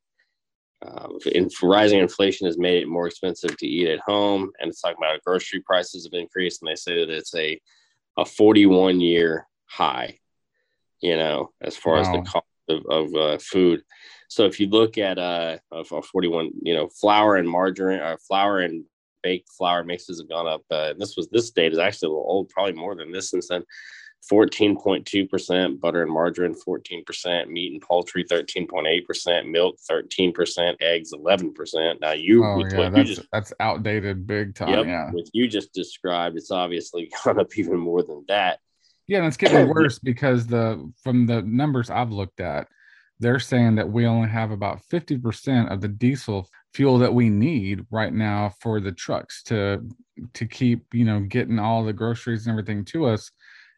uh, 0.86 1.08
in, 1.32 1.48
rising 1.62 1.98
inflation 1.98 2.46
has 2.46 2.58
made 2.58 2.82
it 2.82 2.88
more 2.88 3.06
expensive 3.06 3.56
to 3.56 3.66
eat 3.66 3.88
at 3.88 4.00
home. 4.00 4.50
And 4.60 4.68
it's 4.68 4.80
talking 4.80 4.98
about 4.98 5.22
grocery 5.24 5.60
prices 5.60 6.04
have 6.04 6.18
increased. 6.18 6.62
And 6.62 6.70
they 6.70 6.76
say 6.76 6.98
that 6.98 7.10
it's 7.10 7.34
a, 7.34 7.60
a 8.16 8.24
41 8.24 9.00
year 9.00 9.46
high, 9.66 10.18
you 11.00 11.16
know, 11.16 11.50
as 11.60 11.76
far 11.76 11.94
wow. 11.94 12.00
as 12.00 12.06
the 12.08 12.30
cost 12.30 12.46
of, 12.68 12.86
of 12.88 13.14
uh, 13.14 13.38
food. 13.38 13.82
So 14.28 14.44
if 14.44 14.60
you 14.60 14.68
look 14.68 14.98
at 14.98 15.18
uh, 15.18 15.58
a 15.72 15.84
41, 15.84 16.50
you 16.62 16.74
know, 16.74 16.88
flour 16.88 17.36
and 17.36 17.48
margarine, 17.48 18.00
or 18.00 18.12
uh, 18.12 18.16
flour 18.26 18.60
and 18.60 18.84
baked 19.22 19.48
flour 19.50 19.84
mixes 19.84 20.20
have 20.20 20.28
gone 20.28 20.46
up. 20.46 20.62
Uh, 20.70 20.94
this 20.98 21.16
was 21.16 21.28
this 21.28 21.50
date 21.50 21.72
is 21.72 21.78
actually 21.78 22.06
a 22.06 22.10
little 22.10 22.24
old, 22.26 22.48
probably 22.48 22.74
more 22.74 22.94
than 22.94 23.12
this 23.12 23.30
since 23.30 23.48
then. 23.48 23.64
14.2%, 24.30 25.80
butter 25.80 26.02
and 26.02 26.12
margarine 26.12 26.54
14%, 26.54 27.48
meat 27.48 27.72
and 27.72 27.82
poultry 27.82 28.24
13.8%, 28.24 29.50
milk 29.50 29.76
13%, 29.90 30.76
eggs 30.80 31.12
11%. 31.12 32.00
Now 32.00 32.12
you, 32.12 32.44
oh, 32.44 32.58
yeah, 32.58 32.90
that's, 32.90 33.08
just, 33.08 33.26
that's 33.32 33.52
outdated 33.60 34.26
big 34.26 34.54
time. 34.54 34.70
Yep, 34.70 34.86
yeah. 34.86 35.10
What 35.10 35.24
you 35.32 35.48
just 35.48 35.72
described, 35.72 36.36
it's 36.36 36.50
obviously 36.50 37.10
gone 37.24 37.40
up 37.40 37.56
even 37.56 37.78
more 37.78 38.02
than 38.02 38.24
that. 38.28 38.58
Yeah, 39.06 39.18
and 39.18 39.26
it's 39.26 39.38
getting 39.38 39.68
worse 39.74 39.98
because 39.98 40.46
the 40.46 40.92
from 41.02 41.26
the 41.26 41.42
numbers 41.42 41.88
I've 41.88 42.12
looked 42.12 42.40
at, 42.40 42.68
they're 43.20 43.40
saying 43.40 43.76
that 43.76 43.90
we 43.90 44.06
only 44.06 44.28
have 44.28 44.50
about 44.50 44.82
50% 44.92 45.72
of 45.72 45.80
the 45.80 45.88
diesel 45.88 46.48
fuel 46.74 46.98
that 46.98 47.14
we 47.14 47.30
need 47.30 47.86
right 47.90 48.12
now 48.12 48.52
for 48.60 48.80
the 48.80 48.92
trucks 48.92 49.42
to 49.44 49.88
to 50.34 50.46
keep, 50.46 50.92
you 50.92 51.04
know, 51.04 51.20
getting 51.20 51.58
all 51.58 51.84
the 51.84 51.92
groceries 51.92 52.46
and 52.46 52.52
everything 52.52 52.84
to 52.84 53.06
us 53.06 53.30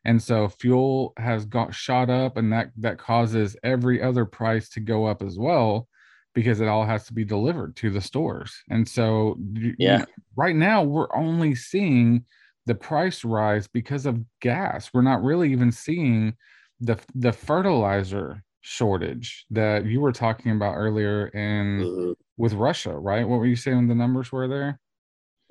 and 0.04 0.22
so 0.22 0.48
fuel 0.48 1.12
has 1.16 1.44
got 1.44 1.74
shot 1.74 2.08
up 2.08 2.36
and 2.36 2.52
that 2.52 2.70
that 2.78 2.98
causes 2.98 3.56
every 3.62 4.02
other 4.02 4.24
price 4.24 4.68
to 4.70 4.80
go 4.80 5.06
up 5.06 5.22
as 5.22 5.38
well 5.38 5.88
because 6.34 6.60
it 6.60 6.68
all 6.68 6.84
has 6.84 7.06
to 7.06 7.12
be 7.12 7.24
delivered 7.24 7.74
to 7.76 7.90
the 7.90 8.00
stores. 8.00 8.62
And 8.70 8.88
so 8.88 9.36
yeah. 9.78 10.04
right 10.36 10.54
now 10.54 10.82
we're 10.82 11.14
only 11.14 11.54
seeing 11.54 12.24
the 12.66 12.74
price 12.74 13.24
rise 13.24 13.66
because 13.66 14.06
of 14.06 14.20
gas. 14.40 14.90
We're 14.94 15.02
not 15.02 15.22
really 15.22 15.50
even 15.52 15.72
seeing 15.72 16.34
the 16.80 16.98
the 17.14 17.32
fertilizer 17.32 18.42
shortage 18.62 19.46
that 19.50 19.86
you 19.86 20.00
were 20.00 20.12
talking 20.12 20.52
about 20.52 20.74
earlier 20.74 21.28
in 21.28 21.80
mm-hmm. 21.80 22.12
with 22.36 22.52
russia 22.52 22.92
right? 22.96 23.26
What 23.26 23.38
were 23.38 23.46
you 23.46 23.56
saying 23.56 23.88
the 23.88 23.94
numbers 23.94 24.30
were 24.32 24.48
there 24.48 24.78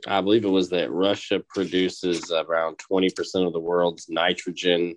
I 0.07 0.21
believe 0.21 0.45
it 0.45 0.49
was 0.49 0.69
that 0.69 0.91
Russia 0.91 1.41
produces 1.49 2.31
around 2.31 2.77
20% 2.91 3.47
of 3.47 3.53
the 3.53 3.59
world's 3.59 4.07
nitrogen 4.09 4.95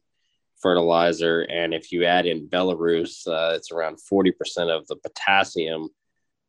fertilizer. 0.60 1.42
And 1.42 1.74
if 1.74 1.92
you 1.92 2.04
add 2.04 2.26
in 2.26 2.48
Belarus, 2.48 3.26
uh, 3.26 3.54
it's 3.54 3.72
around 3.72 3.98
40% 4.10 4.32
of 4.70 4.86
the 4.86 4.96
potassium 4.96 5.88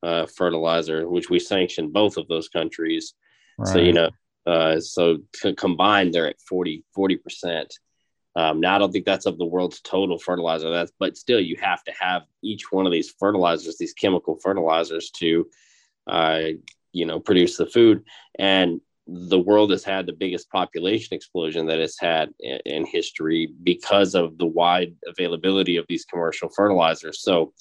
uh, 0.03 0.25
fertilizer, 0.27 1.07
which 1.09 1.29
we 1.29 1.39
sanction 1.39 1.91
both 1.91 2.17
of 2.17 2.27
those 2.27 2.49
countries. 2.49 3.13
Right. 3.57 3.67
So, 3.67 3.79
you 3.79 3.93
know, 3.93 4.09
uh, 4.45 4.79
so 4.79 5.19
combined, 5.57 6.13
they're 6.13 6.27
at 6.27 6.41
40, 6.41 6.83
40%. 6.95 7.67
Um, 8.35 8.59
now, 8.59 8.75
I 8.75 8.79
don't 8.79 8.91
think 8.91 9.05
that's 9.05 9.25
of 9.25 9.37
the 9.37 9.45
world's 9.45 9.79
total 9.81 10.17
fertilizer. 10.17 10.69
That's, 10.69 10.91
but 10.99 11.17
still, 11.17 11.39
you 11.39 11.55
have 11.61 11.83
to 11.83 11.93
have 11.99 12.23
each 12.41 12.71
one 12.71 12.85
of 12.85 12.91
these 12.91 13.11
fertilizers, 13.19 13.77
these 13.77 13.93
chemical 13.93 14.37
fertilizers, 14.41 15.11
to 15.11 15.47
uh, 16.07 16.39
you 16.93 17.05
know 17.05 17.19
produce 17.19 17.57
the 17.57 17.65
food 17.65 18.03
and 18.39 18.79
the 19.05 19.39
world 19.39 19.69
has 19.71 19.83
had 19.83 20.05
the 20.05 20.13
biggest 20.13 20.49
population 20.49 21.13
explosion 21.13 21.65
that 21.65 21.79
it's 21.79 21.99
had 21.99 22.29
in, 22.39 22.59
in 22.65 22.85
history 22.85 23.53
because 23.63 24.15
of 24.15 24.37
the 24.37 24.45
wide 24.45 24.95
availability 25.05 25.75
of 25.75 25.85
these 25.89 26.05
commercial 26.05 26.49
fertilizers 26.49 27.21
so 27.21 27.53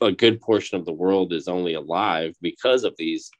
a 0.00 0.12
good 0.12 0.40
portion 0.40 0.78
of 0.78 0.84
the 0.84 0.92
world 0.92 1.32
is 1.32 1.48
only 1.48 1.74
alive 1.74 2.34
because 2.42 2.84
of 2.84 2.94
these 2.98 3.30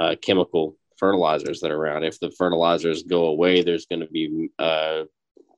uh, 0.00 0.14
chemical 0.20 0.76
fertilizers 0.98 1.60
that 1.60 1.70
are 1.70 1.76
around. 1.76 2.04
If 2.04 2.20
the 2.20 2.30
fertilizers 2.30 3.02
go 3.02 3.26
away, 3.26 3.62
there's 3.62 3.86
going 3.86 4.00
to 4.00 4.08
be 4.08 4.50
a 4.58 4.62
uh, 4.62 5.04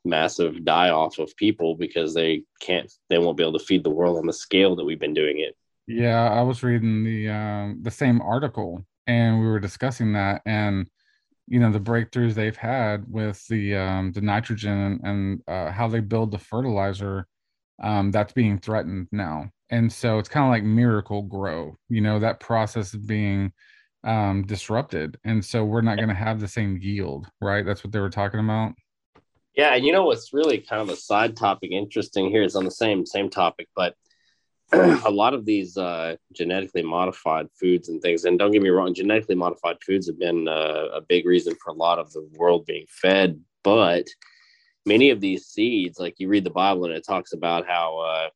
massive 0.05 0.65
die 0.65 0.91
off 0.91 1.19
of 1.19 1.35
people 1.37 1.75
because 1.75 2.15
they 2.15 2.45
can't, 2.61 2.91
they 3.09 3.19
won't 3.19 3.37
be 3.37 3.43
able 3.43 3.59
to 3.59 3.65
feed 3.65 3.85
the 3.85 3.91
world 3.91 4.19
on 4.19 4.27
the 4.27 4.33
scale 4.33 4.77
that 4.77 4.85
we've 4.85 5.01
been 5.01 5.15
doing 5.15 5.41
it. 5.41 5.57
Yeah, 5.87 6.31
I 6.31 6.43
was 6.43 6.63
reading 6.63 7.03
the 7.03 7.31
um, 7.31 7.79
the 7.81 7.91
same 7.91 8.21
article 8.21 8.85
and 9.09 9.41
we 9.41 9.47
were 9.47 9.59
discussing 9.59 10.13
that 10.13 10.43
and 10.47 10.89
you 11.49 11.59
know 11.59 11.73
the 11.73 11.81
breakthroughs 11.81 12.35
they've 12.35 12.57
had 12.57 13.11
with 13.11 13.45
the 13.49 13.75
um, 13.75 14.13
the 14.13 14.21
nitrogen 14.21 15.01
and, 15.03 15.43
uh, 15.49 15.73
how 15.73 15.89
they 15.89 16.01
build 16.01 16.31
the 16.31 16.39
fertilizer 16.39 17.27
um, 17.83 18.11
that's 18.11 18.33
being 18.33 18.59
threatened 18.59 19.09
now. 19.13 19.51
And 19.71 19.93
so 19.93 20.19
it's 20.19 20.29
kind 20.29 20.45
of 20.45 20.51
like 20.51 20.63
Miracle-Gro 20.63 21.75
you 21.89 22.01
know 22.03 22.21
that 22.21 22.39
process 22.39 22.95
is 22.95 23.01
being 23.01 23.53
um, 24.05 24.45
disrupted. 24.45 25.19
And 25.25 25.45
so 25.45 25.65
we're 25.65 25.81
not 25.81 25.97
going 25.97 26.09
to 26.09 26.15
have 26.15 26.39
the 26.39 26.49
same 26.49 26.79
yield 26.81 27.27
right? 27.41 27.65
That's 27.65 27.83
what 27.83 27.93
they 27.93 28.01
were 28.01 28.11
talking 28.11 28.41
about? 28.41 28.75
Yeah 29.57 29.75
and 29.75 29.87
you 29.87 29.93
know 29.93 30.05
what's 30.05 30.35
really 30.35 30.59
kind 30.59 30.83
of 30.83 30.91
a 30.91 30.97
side 30.97 31.35
topic 31.35 31.71
interesting 31.73 32.29
here 32.29 32.43
is 32.43 32.57
on 32.57 32.65
the 32.65 32.71
same 32.71 33.07
same 33.07 33.31
topic 33.31 33.69
but 33.75 33.95
a 34.73 35.11
lot 35.11 35.33
of 35.33 35.47
these 35.47 35.79
uh, 35.79 36.17
genetically 36.35 36.83
modified 36.83 37.49
foods 37.59 37.89
and 37.89 38.03
things, 38.03 38.25
and 38.25 38.39
don't 38.39 38.51
get 38.51 38.61
me 38.61 38.69
wrong, 38.69 38.93
genetically 38.93 39.35
modified 39.35 39.77
foods 39.83 40.07
have 40.07 40.19
been 40.19 40.47
uh, 40.47 40.89
a 40.93 41.01
big 41.01 41.25
reason 41.25 41.55
for 41.55 41.71
a 41.71 41.77
lot 41.77 41.99
of 41.99 42.13
the 42.13 42.29
world 42.35 42.67
being 42.67 42.85
fed. 42.89 43.41
But 43.65 44.09
many 44.85 45.09
of 45.09 45.21
these 45.21 45.47
seeds, 45.47 45.99
like 45.99 46.17
you 46.19 46.29
read 46.29 46.45
the 46.45 46.51
Bible 46.51 46.85
and 46.85 46.93
it 46.93 47.07
talks 47.07 47.33
about 47.33 47.67
how 47.67 47.99
uh, 47.99 48.29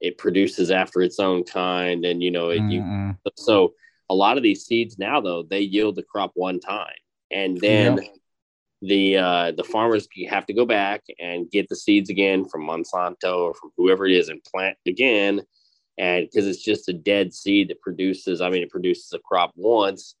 it 0.00 0.18
produces 0.18 0.72
after 0.72 1.00
its 1.00 1.20
own 1.20 1.44
kind, 1.44 2.04
and 2.04 2.24
you 2.24 2.32
know, 2.32 2.50
it, 2.50 2.62
you, 2.62 3.14
so 3.36 3.74
a 4.10 4.14
lot 4.14 4.36
of 4.36 4.42
these 4.42 4.64
seeds 4.66 4.98
now, 4.98 5.20
though, 5.20 5.44
they 5.44 5.60
yield 5.60 5.94
the 5.94 6.02
crop 6.02 6.32
one 6.34 6.60
time, 6.60 6.98
and 7.30 7.58
then. 7.58 8.00
The 8.80 9.16
uh, 9.16 9.50
the 9.56 9.64
farmers 9.64 10.06
have 10.30 10.46
to 10.46 10.52
go 10.52 10.64
back 10.64 11.02
and 11.18 11.50
get 11.50 11.68
the 11.68 11.74
seeds 11.74 12.10
again 12.10 12.48
from 12.48 12.62
Monsanto 12.62 13.36
or 13.38 13.52
from 13.52 13.72
whoever 13.76 14.06
it 14.06 14.12
is 14.12 14.28
and 14.28 14.40
plant 14.44 14.76
again 14.86 15.42
and 15.98 16.26
because 16.26 16.46
it's 16.46 16.62
just 16.62 16.88
a 16.88 16.92
dead 16.92 17.34
seed 17.34 17.68
that 17.68 17.80
produces 17.80 18.40
i 18.40 18.48
mean 18.48 18.62
it 18.62 18.70
produces 18.70 19.12
a 19.12 19.18
crop 19.18 19.52
once 19.56 20.14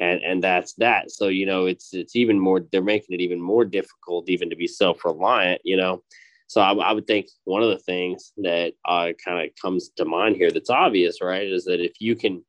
and 0.00 0.22
and 0.22 0.42
that's 0.42 0.72
that. 0.74 1.10
So 1.12 1.28
you 1.28 1.46
know 1.46 1.66
it's 1.66 1.92
it's 1.94 2.16
even 2.16 2.40
more 2.40 2.60
they're 2.72 2.82
making 2.82 3.14
it 3.14 3.22
even 3.22 3.40
more 3.40 3.64
difficult 3.64 4.28
even 4.28 4.50
to 4.50 4.56
be 4.56 4.66
self-reliant 4.66 5.60
you 5.64 5.76
know? 5.76 6.02
So 6.48 6.60
i, 6.60 6.72
I 6.72 6.92
would 6.92 7.06
think 7.06 7.28
one 7.44 7.62
of 7.62 7.68
the 7.68 7.78
things 7.78 8.32
that 8.38 8.72
uh, 8.84 9.12
kind 9.24 9.46
of 9.46 9.54
comes 9.60 9.90
to 9.96 10.04
mind 10.04 10.36
here 10.36 10.50
that's 10.50 10.70
obvious 10.70 11.22
right 11.22 11.46
is 11.46 11.64
that 11.66 11.84
if 11.84 11.92
you 12.00 12.16
can 12.16 12.42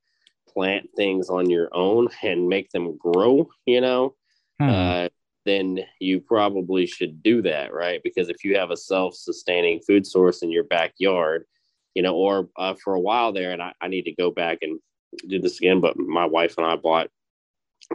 plant 0.48 0.90
things 0.96 1.30
on 1.30 1.50
your 1.50 1.70
own 1.74 2.08
and 2.24 2.50
make 2.50 2.72
them 2.72 2.98
grow 2.98 3.50
you 3.66 3.82
know 3.82 4.16
hmm. 4.60 4.70
uh, 4.70 5.08
then 5.46 5.80
you 6.00 6.20
probably 6.22 6.86
should 6.86 7.22
do 7.22 7.42
that 7.42 7.74
right? 7.74 8.02
Because 8.04 8.30
if 8.30 8.44
you 8.44 8.58
have 8.58 8.72
a 8.72 8.78
self-sustaining 8.78 9.82
food 9.82 10.08
source 10.08 10.42
in 10.42 10.52
your 10.52 10.64
backyard 10.64 11.46
you 11.94 12.02
know, 12.02 12.16
or 12.16 12.50
uh, 12.58 12.76
for 12.76 12.94
a 12.94 13.00
while 13.00 13.34
there, 13.34 13.52
and 13.52 13.62
I, 13.62 13.74
I 13.82 13.88
need 13.88 14.04
to 14.04 14.14
go 14.14 14.32
back 14.32 14.60
and 14.62 14.80
do 15.28 15.40
this 15.40 15.58
again, 15.58 15.82
but 15.82 15.98
my 15.98 16.26
wife 16.26 16.56
and 16.58 16.66
I 16.66 16.76
bought 16.76 17.10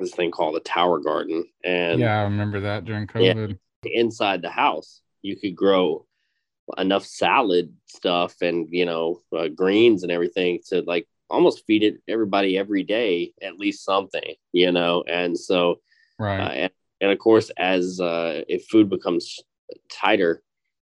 this 0.01 0.15
thing 0.15 0.31
called 0.31 0.57
a 0.57 0.61
tower 0.61 0.99
garden. 0.99 1.45
And 1.65 2.01
yeah, 2.01 2.21
I 2.21 2.25
remember 2.25 2.61
that 2.61 2.85
during 2.85 3.07
COVID. 3.07 3.57
Yeah, 3.85 4.01
inside 4.01 4.43
the 4.43 4.51
house, 4.51 5.01
you 5.23 5.37
could 5.37 5.57
grow 5.57 6.07
enough 6.77 7.07
salad 7.07 7.73
stuff 7.87 8.35
and, 8.43 8.69
you 8.71 8.85
know, 8.85 9.21
uh, 9.37 9.49
greens 9.49 10.03
and 10.03 10.13
everything 10.13 10.61
to 10.69 10.83
like 10.83 11.07
almost 11.31 11.65
feed 11.67 11.83
it 11.83 11.99
everybody 12.09 12.59
every 12.59 12.83
day, 12.83 13.33
at 13.41 13.59
least 13.59 13.85
something, 13.85 14.35
you 14.53 14.73
know? 14.73 15.05
And 15.09 15.39
so, 15.39 15.81
right. 16.19 16.41
Uh, 16.41 16.51
and, 16.51 16.73
and 17.01 17.11
of 17.13 17.19
course, 17.19 17.51
as 17.57 18.01
uh, 18.01 18.43
if 18.49 18.67
food 18.67 18.91
becomes 18.91 19.39
tighter, 19.91 20.43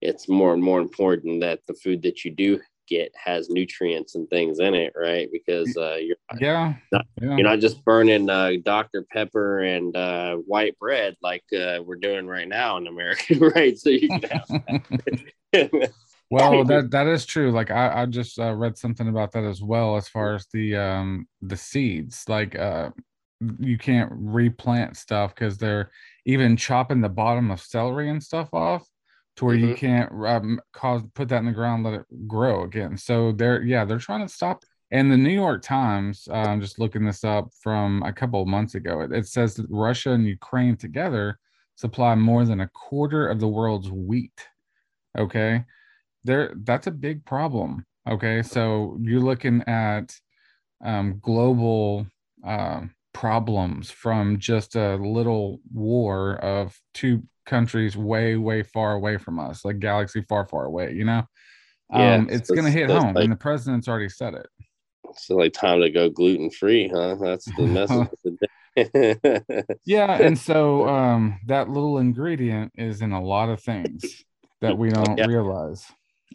it's 0.00 0.28
more 0.28 0.52
and 0.52 0.62
more 0.62 0.80
important 0.80 1.40
that 1.40 1.60
the 1.66 1.74
food 1.74 2.02
that 2.02 2.24
you 2.24 2.30
do 2.30 2.60
get 2.86 3.12
has 3.16 3.48
nutrients 3.48 4.14
and 4.14 4.28
things 4.28 4.58
in 4.60 4.74
it, 4.74 4.92
right? 4.96 5.28
Because 5.32 5.76
uh, 5.76 5.96
you're 5.96 6.16
yeah, 6.40 6.74
not, 6.92 7.06
yeah. 7.20 7.36
you're 7.36 7.48
not 7.48 7.60
just 7.60 7.84
burning 7.84 8.28
uh, 8.30 8.52
Dr 8.62 9.06
Pepper 9.10 9.60
and 9.60 9.96
uh, 9.96 10.36
white 10.36 10.78
bread 10.78 11.16
like 11.22 11.44
uh, 11.52 11.78
we're 11.84 11.96
doing 11.96 12.26
right 12.26 12.48
now 12.48 12.76
in 12.76 12.86
America, 12.86 13.34
right? 13.54 13.78
So 13.78 13.90
you 13.90 14.08
can 14.08 14.22
have. 14.22 14.48
well, 16.30 16.64
that 16.64 16.90
that 16.90 17.06
is 17.06 17.26
true. 17.26 17.50
Like 17.52 17.70
I, 17.70 18.02
I 18.02 18.06
just 18.06 18.38
uh, 18.38 18.54
read 18.54 18.76
something 18.76 19.08
about 19.08 19.32
that 19.32 19.44
as 19.44 19.62
well, 19.62 19.96
as 19.96 20.08
far 20.08 20.34
as 20.34 20.46
the 20.52 20.76
um 20.76 21.28
the 21.42 21.56
seeds. 21.56 22.24
Like 22.28 22.58
uh, 22.58 22.90
you 23.58 23.78
can't 23.78 24.10
replant 24.12 24.96
stuff 24.96 25.34
because 25.34 25.58
they're 25.58 25.90
even 26.26 26.56
chopping 26.56 27.00
the 27.00 27.08
bottom 27.08 27.50
of 27.50 27.60
celery 27.60 28.10
and 28.10 28.22
stuff 28.22 28.48
off 28.52 28.88
to 29.36 29.44
where 29.44 29.56
mm-hmm. 29.56 29.68
you 29.68 29.74
can't 29.74 30.10
um, 30.26 30.60
cause 30.72 31.02
put 31.14 31.28
that 31.28 31.38
in 31.38 31.46
the 31.46 31.52
ground, 31.52 31.84
let 31.84 31.94
it 31.94 32.28
grow 32.28 32.64
again. 32.64 32.96
So 32.96 33.32
they're 33.32 33.62
yeah, 33.62 33.84
they're 33.84 33.98
trying 33.98 34.26
to 34.26 34.32
stop. 34.32 34.64
And 34.90 35.10
the 35.10 35.16
New 35.16 35.30
York 35.30 35.62
Times, 35.62 36.28
uh, 36.30 36.34
I'm 36.34 36.60
just 36.60 36.78
looking 36.78 37.04
this 37.04 37.24
up 37.24 37.48
from 37.60 38.02
a 38.04 38.12
couple 38.12 38.40
of 38.40 38.48
months 38.48 38.76
ago. 38.76 39.00
It, 39.00 39.12
it 39.12 39.26
says 39.26 39.54
that 39.56 39.66
Russia 39.68 40.12
and 40.12 40.26
Ukraine 40.26 40.76
together 40.76 41.38
supply 41.74 42.14
more 42.14 42.44
than 42.44 42.60
a 42.60 42.68
quarter 42.68 43.26
of 43.26 43.40
the 43.40 43.48
world's 43.48 43.90
wheat. 43.90 44.46
Okay, 45.18 45.64
there 46.22 46.52
that's 46.62 46.86
a 46.86 46.92
big 46.92 47.24
problem. 47.24 47.84
Okay, 48.08 48.42
so 48.42 48.96
you're 49.00 49.20
looking 49.20 49.62
at 49.66 50.14
um, 50.84 51.18
global 51.20 52.06
uh, 52.46 52.82
problems 53.12 53.90
from 53.90 54.38
just 54.38 54.76
a 54.76 54.96
little 54.96 55.60
war 55.72 56.36
of 56.36 56.78
two 56.92 57.22
countries 57.46 57.96
way 57.96 58.36
way 58.36 58.62
far 58.62 58.94
away 58.94 59.16
from 59.16 59.38
us 59.38 59.64
like 59.64 59.78
galaxy 59.78 60.22
far 60.22 60.46
far 60.46 60.64
away 60.64 60.92
you 60.92 61.04
know 61.04 61.22
yeah, 61.92 62.14
um 62.14 62.28
it's 62.30 62.50
gonna 62.50 62.70
hit 62.70 62.90
home 62.90 63.14
like, 63.14 63.24
and 63.24 63.32
the 63.32 63.36
president's 63.36 63.88
already 63.88 64.08
said 64.08 64.34
it 64.34 64.46
so 65.16 65.36
like 65.36 65.52
time 65.52 65.80
to 65.80 65.90
go 65.90 66.08
gluten 66.08 66.50
free 66.50 66.88
huh 66.88 67.14
that's 67.20 67.44
the 67.56 67.62
message 67.66 68.08
yeah, 69.84 70.16
and 70.20 70.38
so 70.38 70.88
um, 70.88 71.38
that 71.46 71.68
little 71.68 71.98
ingredient 71.98 72.72
is 72.76 73.02
in 73.02 73.12
a 73.12 73.22
lot 73.22 73.48
of 73.48 73.62
things 73.62 74.24
that 74.60 74.76
we 74.76 74.90
don't 74.90 75.18
yeah. 75.18 75.26
realize. 75.26 75.86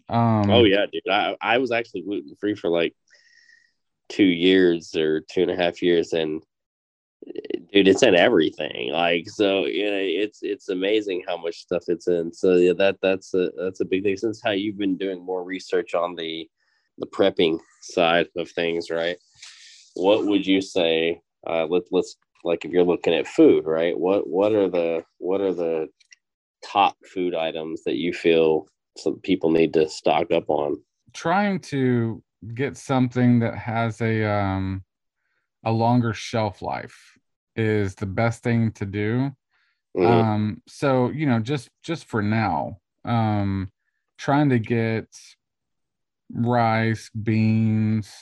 Um, 0.08 0.50
oh 0.50 0.64
yeah, 0.64 0.86
dude. 0.90 1.08
I, 1.10 1.36
I 1.40 1.58
was 1.58 1.70
actually 1.70 2.02
gluten 2.02 2.34
free 2.40 2.54
for 2.54 2.70
like 2.70 2.94
two 4.08 4.24
years 4.24 4.94
or 4.96 5.20
two 5.20 5.42
and 5.42 5.50
a 5.50 5.56
half 5.56 5.82
years, 5.82 6.12
and 6.12 6.42
dude, 7.72 7.88
it's 7.88 8.02
in 8.02 8.14
everything. 8.14 8.90
Like 8.92 9.28
so, 9.28 9.66
you 9.66 9.90
know, 9.90 9.98
it's 9.98 10.40
it's 10.42 10.68
amazing 10.68 11.22
how 11.26 11.36
much 11.36 11.56
stuff 11.56 11.84
it's 11.88 12.08
in. 12.08 12.32
So 12.32 12.56
yeah, 12.56 12.72
that 12.78 12.98
that's 13.02 13.34
a 13.34 13.50
that's 13.58 13.80
a 13.80 13.84
big 13.84 14.02
thing. 14.02 14.16
Since 14.16 14.40
how 14.42 14.50
you've 14.50 14.78
been 14.78 14.96
doing 14.96 15.24
more 15.24 15.44
research 15.44 15.94
on 15.94 16.14
the 16.16 16.48
the 16.98 17.06
prepping 17.06 17.58
side 17.82 18.28
of 18.36 18.50
things, 18.50 18.90
right? 18.90 19.16
What 19.94 20.26
would 20.26 20.46
you 20.46 20.60
say? 20.60 21.20
Uh, 21.46 21.66
let 21.66 21.84
let's 21.90 22.16
like 22.44 22.64
if 22.64 22.70
you're 22.70 22.84
looking 22.84 23.14
at 23.14 23.26
food, 23.26 23.64
right? 23.66 23.98
What 23.98 24.28
what 24.28 24.52
are 24.52 24.68
the 24.68 25.04
what 25.18 25.40
are 25.40 25.54
the 25.54 25.88
top 26.64 26.96
food 27.06 27.34
items 27.34 27.82
that 27.84 27.96
you 27.96 28.12
feel 28.12 28.66
some 28.96 29.18
people 29.20 29.50
need 29.50 29.72
to 29.74 29.88
stock 29.88 30.30
up 30.30 30.48
on? 30.48 30.80
Trying 31.12 31.60
to 31.60 32.22
get 32.54 32.76
something 32.76 33.38
that 33.40 33.56
has 33.56 34.00
a 34.00 34.24
um 34.24 34.82
a 35.64 35.72
longer 35.72 36.12
shelf 36.14 36.62
life 36.62 37.18
is 37.56 37.94
the 37.94 38.06
best 38.06 38.42
thing 38.42 38.72
to 38.72 38.86
do. 38.86 39.30
Mm-hmm. 39.96 40.06
Um 40.06 40.62
so 40.68 41.10
you 41.10 41.26
know 41.26 41.40
just 41.40 41.68
just 41.82 42.04
for 42.04 42.22
now 42.22 42.78
um 43.04 43.70
trying 44.18 44.50
to 44.50 44.58
get 44.58 45.06
rice, 46.32 47.10
beans, 47.10 48.12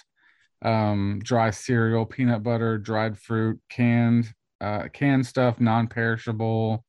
um, 0.62 1.20
dry 1.22 1.50
cereal, 1.50 2.06
peanut 2.06 2.42
butter, 2.42 2.78
dried 2.78 3.18
fruit, 3.18 3.60
canned, 3.68 4.32
uh, 4.60 4.84
canned 4.92 5.26
stuff, 5.26 5.60
non-perishable, 5.60 6.84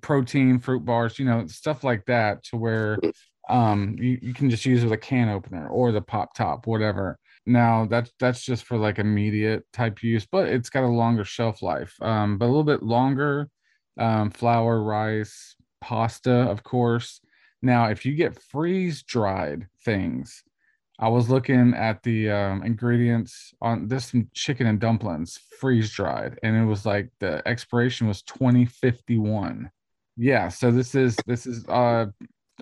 protein, 0.00 0.58
fruit 0.58 0.84
bars, 0.84 1.18
you 1.18 1.24
know, 1.24 1.46
stuff 1.46 1.82
like 1.84 2.04
that, 2.06 2.42
to 2.44 2.56
where 2.56 2.98
um, 3.48 3.96
you, 3.98 4.18
you 4.22 4.34
can 4.34 4.50
just 4.50 4.64
use 4.64 4.82
with 4.82 4.92
a 4.92 4.98
can 4.98 5.28
opener 5.28 5.68
or 5.68 5.92
the 5.92 6.02
pop 6.02 6.34
top, 6.34 6.66
whatever. 6.66 7.18
Now 7.46 7.86
that's 7.86 8.12
that's 8.18 8.44
just 8.44 8.64
for 8.64 8.76
like 8.76 8.98
immediate 8.98 9.64
type 9.72 10.02
use, 10.02 10.26
but 10.26 10.48
it's 10.48 10.70
got 10.70 10.84
a 10.84 10.88
longer 10.88 11.24
shelf 11.24 11.62
life, 11.62 11.94
um, 12.02 12.38
but 12.38 12.46
a 12.46 12.48
little 12.48 12.64
bit 12.64 12.82
longer. 12.82 13.48
Um, 13.98 14.30
flour, 14.30 14.82
rice, 14.82 15.56
pasta, 15.80 16.32
of 16.32 16.62
course. 16.62 17.20
Now, 17.62 17.86
if 17.86 18.06
you 18.06 18.14
get 18.14 18.40
freeze 18.42 19.02
dried 19.02 19.66
things, 19.84 20.42
I 20.98 21.08
was 21.08 21.28
looking 21.30 21.74
at 21.74 22.02
the 22.02 22.30
um, 22.30 22.62
ingredients 22.62 23.54
on 23.60 23.88
this 23.88 24.14
chicken 24.34 24.66
and 24.66 24.78
dumplings 24.78 25.38
freeze 25.58 25.90
dried, 25.90 26.38
and 26.42 26.56
it 26.56 26.64
was 26.64 26.84
like 26.84 27.10
the 27.20 27.46
expiration 27.46 28.06
was 28.06 28.22
2051. 28.22 29.70
Yeah, 30.16 30.48
so 30.48 30.70
this 30.70 30.94
is 30.94 31.16
this 31.26 31.46
is 31.46 31.66
uh 31.68 32.06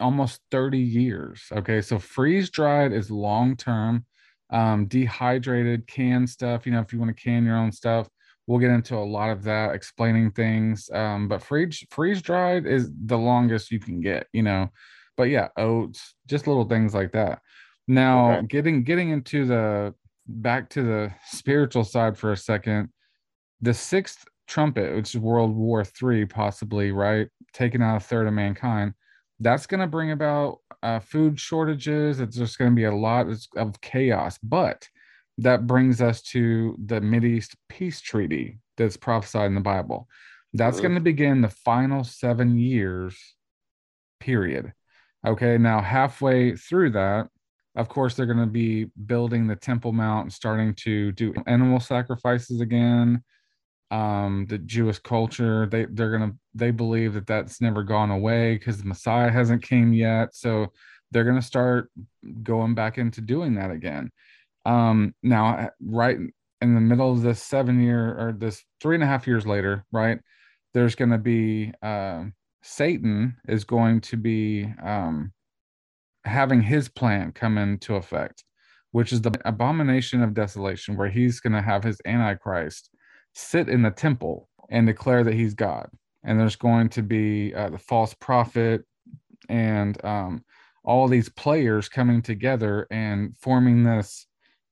almost 0.01 0.41
30 0.53 0.79
years. 0.79 1.43
Okay, 1.53 1.81
so 1.81 1.99
freeze 1.99 2.51
dried 2.51 2.93
is 2.93 3.11
long 3.11 3.57
term. 3.57 4.05
Um, 4.51 4.87
dehydrated 4.87 5.87
canned 5.87 6.31
stuff, 6.31 6.65
you 6.65 6.73
know, 6.73 6.81
if 6.81 6.93
you 6.93 6.99
want 6.99 7.15
to 7.15 7.23
can 7.23 7.45
your 7.45 7.57
own 7.57 7.71
stuff, 7.71 8.09
we'll 8.47 8.59
get 8.59 8.71
into 8.71 8.97
a 8.97 9.05
lot 9.05 9.31
of 9.31 9.45
that, 9.45 9.75
explaining 9.75 10.31
things. 10.33 10.89
Um, 10.93 11.29
but 11.29 11.43
freeze 11.43 11.85
freeze 11.91 12.23
dried 12.23 12.67
is 12.67 12.91
the 13.07 13.19
longest 13.19 13.71
you 13.71 13.79
can 13.79 14.01
get, 14.01 14.27
you 14.33 14.43
know. 14.43 14.71
But 15.17 15.25
yeah, 15.25 15.49
oats, 15.57 16.15
just 16.27 16.47
little 16.47 16.65
things 16.65 16.95
like 16.95 17.13
that. 17.13 17.41
Now, 17.87 18.39
okay. 18.39 18.47
getting 18.47 18.85
getting 18.85 19.11
into 19.11 19.45
the 19.45 19.95
back 20.27 20.71
to 20.71 20.83
the 20.83 21.13
spiritual 21.27 21.85
side 21.85 22.17
for 22.17 22.33
a 22.33 22.37
second, 22.37 22.89
the 23.61 23.75
sixth 23.75 24.25
trumpet, 24.47 24.97
which 24.97 25.15
is 25.15 25.21
World 25.21 25.55
War 25.55 25.85
Three, 25.85 26.25
possibly 26.25 26.91
right, 26.91 27.29
taking 27.53 27.83
out 27.83 27.97
a 27.97 28.01
third 28.01 28.27
of 28.27 28.33
mankind. 28.33 28.95
That's 29.41 29.67
going 29.67 29.81
to 29.81 29.87
bring 29.87 30.11
about 30.11 30.59
uh, 30.83 31.01
food 31.01 31.39
shortages. 31.39 32.21
It's 32.21 32.37
just 32.37 32.59
going 32.59 32.71
to 32.71 32.77
be 32.77 32.85
a 32.85 32.95
lot 32.95 33.27
of 33.57 33.81
chaos. 33.81 34.39
But 34.43 34.89
that 35.39 35.67
brings 35.67 36.01
us 36.01 36.23
to 36.23 36.77
the 36.85 37.01
East 37.25 37.57
peace 37.69 38.01
treaty 38.01 38.59
that's 38.77 38.97
prophesied 38.97 39.47
in 39.47 39.55
the 39.55 39.61
Bible. 39.61 40.09
That's 40.55 40.81
going 40.81 40.95
to 40.95 41.01
begin 41.01 41.43
the 41.43 41.51
final 41.51 42.05
seven 42.05 42.59
years 42.59 43.17
period. 44.19 44.73
Okay, 45.27 45.59
now 45.59 45.81
halfway 45.81 46.57
through 46.57 46.91
that, 46.91 47.29
of 47.77 47.89
course 47.89 48.15
they're 48.15 48.27
going 48.27 48.39
to 48.39 48.47
be 48.47 48.87
building 49.07 49.47
the 49.47 49.57
temple 49.57 49.93
mount 49.93 50.25
and 50.25 50.33
starting 50.33 50.75
to 50.75 51.13
do 51.13 51.35
animal 51.47 51.81
sacrifices 51.81 52.61
again 52.61 53.23
um 53.91 54.45
the 54.49 54.59
jewish 54.59 54.99
culture 54.99 55.67
they 55.67 55.87
they're 55.87 56.11
to 56.31 56.37
they 56.55 56.71
believe 56.71 57.15
that 57.15 57.27
that's 57.27 57.61
never 57.61 57.83
gone 57.83 58.11
away 58.11 58.55
because 58.55 58.79
the 58.79 58.85
messiah 58.85 59.31
hasn't 59.31 59.63
came 59.63 59.93
yet. 59.93 60.35
So 60.35 60.73
they're 61.11 61.25
to 61.41 61.43
start 61.43 61.91
going 62.43 62.75
back 62.75 62.99
into 62.99 63.23
doing 63.23 63.55
that 63.55 63.71
again. 63.71 64.11
Um 64.67 65.15
now 65.23 65.71
right 65.81 66.19
in 66.61 66.75
the 66.75 66.81
middle 66.81 67.13
of 67.13 67.23
this 67.23 67.43
seven 67.43 67.81
year 67.81 68.09
or 68.19 68.35
this 68.37 68.63
three 68.81 68.97
and 68.97 69.05
a 69.05 69.07
half 69.07 69.27
years 69.27 69.47
later 69.47 69.85
right 69.93 70.19
there's 70.75 70.97
to 71.11 71.19
be 71.19 71.73
uh, 71.83 72.25
satan 72.63 73.37
is 73.49 73.65
going 73.65 74.01
to 74.01 74.17
be 74.17 74.67
um 74.83 75.33
having 76.29 76.61
his 76.61 76.89
plan 76.89 77.33
come 77.33 77.59
into 77.59 77.97
effect, 77.97 78.45
which 78.93 79.13
is 79.13 79.23
the 79.23 79.33
abomination 79.45 80.23
of 80.23 80.35
desolation, 80.35 80.97
where 80.97 81.09
he's 81.09 81.41
to 81.53 81.63
have 81.63 81.83
his 81.83 82.01
antichrist 82.05 82.91
sit 83.39 83.69
in 83.69 83.83
the 83.83 83.91
temple 83.91 84.49
and 84.69 84.87
declare 84.87 85.23
that 85.23 85.35
he's 85.35 85.55
God. 85.55 85.89
And 86.25 86.39
there's 86.39 86.57
going 86.57 86.89
to 86.91 87.03
be 87.03 87.55
uh, 87.55 87.71
the 87.71 87.79
false 87.79 88.13
prophet 88.15 88.85
and 89.49 90.05
um, 90.05 90.45
all 90.85 91.07
these 91.07 91.29
players 91.29 91.89
coming 91.89 92.21
together 92.21 92.87
and 92.91 93.35
forming 93.41 93.85
this, 93.85 94.27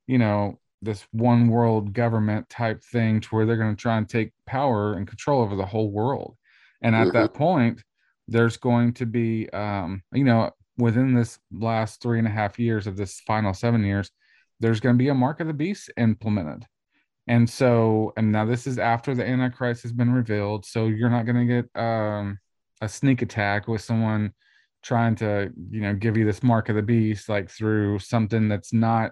you 0.06 0.18
know, 0.18 0.58
this 0.82 1.06
one 1.12 1.48
world 1.48 1.92
government 1.92 2.48
type 2.50 2.82
thing 2.82 3.20
to 3.20 3.28
where 3.28 3.46
they're 3.46 3.56
going 3.56 3.74
to 3.74 3.80
try 3.80 3.96
and 3.96 4.08
take 4.08 4.32
power 4.46 4.94
and 4.94 5.06
control 5.06 5.40
over 5.42 5.54
the 5.54 5.64
whole 5.64 5.90
world. 5.90 6.36
And 6.82 6.94
at 6.94 7.08
mm-hmm. 7.08 7.16
that 7.16 7.34
point, 7.34 7.82
there's 8.28 8.56
going 8.56 8.94
to 8.94 9.06
be, 9.06 9.48
um, 9.50 10.02
you 10.12 10.24
know, 10.24 10.50
within 10.76 11.14
this 11.14 11.38
last 11.52 12.02
three 12.02 12.18
and 12.18 12.26
a 12.26 12.30
half 12.30 12.58
years 12.58 12.86
of 12.86 12.96
this 12.96 13.20
final 13.20 13.54
seven 13.54 13.84
years, 13.84 14.10
there's 14.58 14.80
going 14.80 14.96
to 14.96 14.98
be 14.98 15.08
a 15.08 15.14
mark 15.14 15.40
of 15.40 15.46
the 15.46 15.54
beast 15.54 15.90
implemented. 15.96 16.66
And 17.28 17.48
so, 17.48 18.12
and 18.16 18.30
now 18.30 18.44
this 18.44 18.66
is 18.66 18.78
after 18.78 19.14
the 19.14 19.26
Antichrist 19.26 19.82
has 19.82 19.92
been 19.92 20.12
revealed. 20.12 20.64
So 20.64 20.86
you're 20.86 21.10
not 21.10 21.26
going 21.26 21.46
to 21.46 21.62
get 21.62 21.80
um, 21.80 22.38
a 22.80 22.88
sneak 22.88 23.22
attack 23.22 23.66
with 23.66 23.80
someone 23.80 24.32
trying 24.82 25.16
to, 25.16 25.52
you 25.70 25.80
know, 25.80 25.94
give 25.94 26.16
you 26.16 26.24
this 26.24 26.42
mark 26.42 26.68
of 26.68 26.76
the 26.76 26.82
beast, 26.82 27.28
like 27.28 27.50
through 27.50 27.98
something 27.98 28.48
that's 28.48 28.72
not 28.72 29.10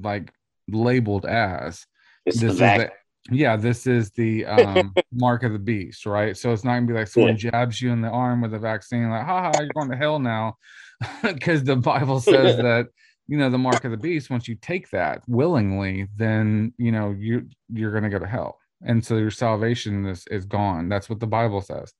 like 0.00 0.32
labeled 0.68 1.26
as. 1.26 1.86
It's 2.26 2.40
this 2.40 2.54
is 2.54 2.58
the, 2.58 2.90
yeah, 3.30 3.56
this 3.56 3.86
is 3.86 4.10
the 4.10 4.46
um, 4.46 4.92
mark 5.12 5.44
of 5.44 5.52
the 5.52 5.58
beast, 5.58 6.06
right? 6.06 6.36
So 6.36 6.52
it's 6.52 6.64
not 6.64 6.74
gonna 6.74 6.86
be 6.86 6.92
like 6.92 7.06
someone 7.06 7.36
yeah. 7.36 7.50
jabs 7.50 7.80
you 7.80 7.92
in 7.92 8.00
the 8.00 8.08
arm 8.08 8.40
with 8.40 8.54
a 8.54 8.58
vaccine, 8.58 9.08
like, 9.10 9.24
haha, 9.24 9.52
you're 9.60 9.70
going 9.74 9.90
to 9.90 9.96
hell 9.96 10.18
now 10.18 10.56
because 11.22 11.62
the 11.62 11.76
Bible 11.76 12.18
says 12.18 12.56
that 12.58 12.88
you 13.26 13.38
know 13.38 13.50
the 13.50 13.58
mark 13.58 13.84
of 13.84 13.90
the 13.90 13.96
beast. 13.96 14.30
Once 14.30 14.48
you 14.48 14.54
take 14.54 14.90
that 14.90 15.22
willingly, 15.26 16.08
then 16.16 16.72
you 16.78 16.92
know 16.92 17.14
you 17.18 17.48
you're 17.72 17.90
going 17.90 18.04
to 18.04 18.10
go 18.10 18.18
to 18.18 18.26
hell, 18.26 18.58
and 18.82 19.04
so 19.04 19.16
your 19.16 19.30
salvation 19.30 20.06
is 20.06 20.26
is 20.30 20.44
gone. 20.44 20.88
That's 20.88 21.08
what 21.08 21.20
the 21.20 21.26
Bible 21.26 21.60
says. 21.60 21.92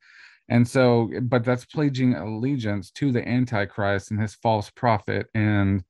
And 0.48 0.68
so, 0.68 1.10
but 1.22 1.42
that's 1.42 1.64
pledging 1.64 2.14
allegiance 2.14 2.90
to 2.92 3.10
the 3.12 3.26
Antichrist 3.26 4.10
and 4.10 4.20
his 4.20 4.34
false 4.34 4.70
prophet, 4.70 5.28
and 5.34 5.82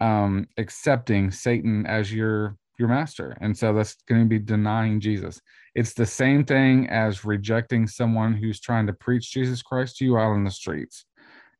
um, 0.00 0.48
accepting 0.58 1.30
Satan 1.30 1.86
as 1.86 2.12
your 2.12 2.56
your 2.78 2.88
master. 2.88 3.36
And 3.40 3.56
so 3.56 3.72
that's 3.72 3.96
going 4.08 4.22
to 4.22 4.28
be 4.28 4.38
denying 4.38 5.00
Jesus. 5.00 5.40
It's 5.74 5.94
the 5.94 6.06
same 6.06 6.44
thing 6.44 6.88
as 6.88 7.24
rejecting 7.24 7.86
someone 7.86 8.34
who's 8.34 8.60
trying 8.60 8.86
to 8.88 8.92
preach 8.92 9.30
Jesus 9.30 9.62
Christ 9.62 9.98
to 9.98 10.04
you 10.04 10.18
out 10.18 10.32
on 10.32 10.44
the 10.44 10.50
streets. 10.50 11.04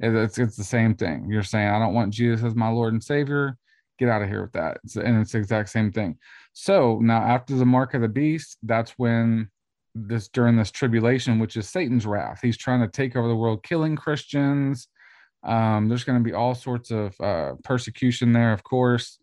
It's 0.00 0.38
it's 0.38 0.56
the 0.56 0.64
same 0.64 0.94
thing. 0.94 1.28
You're 1.30 1.42
saying, 1.42 1.68
I 1.68 1.78
don't 1.78 1.94
want 1.94 2.12
Jesus 2.12 2.44
as 2.44 2.54
my 2.54 2.68
Lord 2.68 2.92
and 2.92 3.02
Savior. 3.02 3.56
Get 3.98 4.08
out 4.08 4.22
of 4.22 4.28
here 4.28 4.42
with 4.42 4.52
that. 4.52 4.78
It's, 4.84 4.96
and 4.96 5.20
it's 5.20 5.32
the 5.32 5.38
exact 5.38 5.68
same 5.68 5.92
thing. 5.92 6.18
So 6.52 6.98
now 7.00 7.22
after 7.22 7.54
the 7.54 7.66
mark 7.66 7.94
of 7.94 8.02
the 8.02 8.08
beast, 8.08 8.58
that's 8.62 8.92
when 8.92 9.48
this 9.94 10.28
during 10.28 10.56
this 10.56 10.70
tribulation, 10.70 11.38
which 11.38 11.56
is 11.56 11.68
Satan's 11.68 12.06
wrath. 12.06 12.40
He's 12.42 12.56
trying 12.56 12.80
to 12.80 12.88
take 12.88 13.16
over 13.16 13.28
the 13.28 13.36
world, 13.36 13.62
killing 13.62 13.96
Christians. 13.96 14.88
Um, 15.44 15.88
there's 15.88 16.04
going 16.04 16.18
to 16.18 16.24
be 16.24 16.34
all 16.34 16.54
sorts 16.54 16.90
of 16.90 17.20
uh, 17.20 17.54
persecution 17.64 18.32
there, 18.32 18.52
of 18.52 18.62
course. 18.64 19.18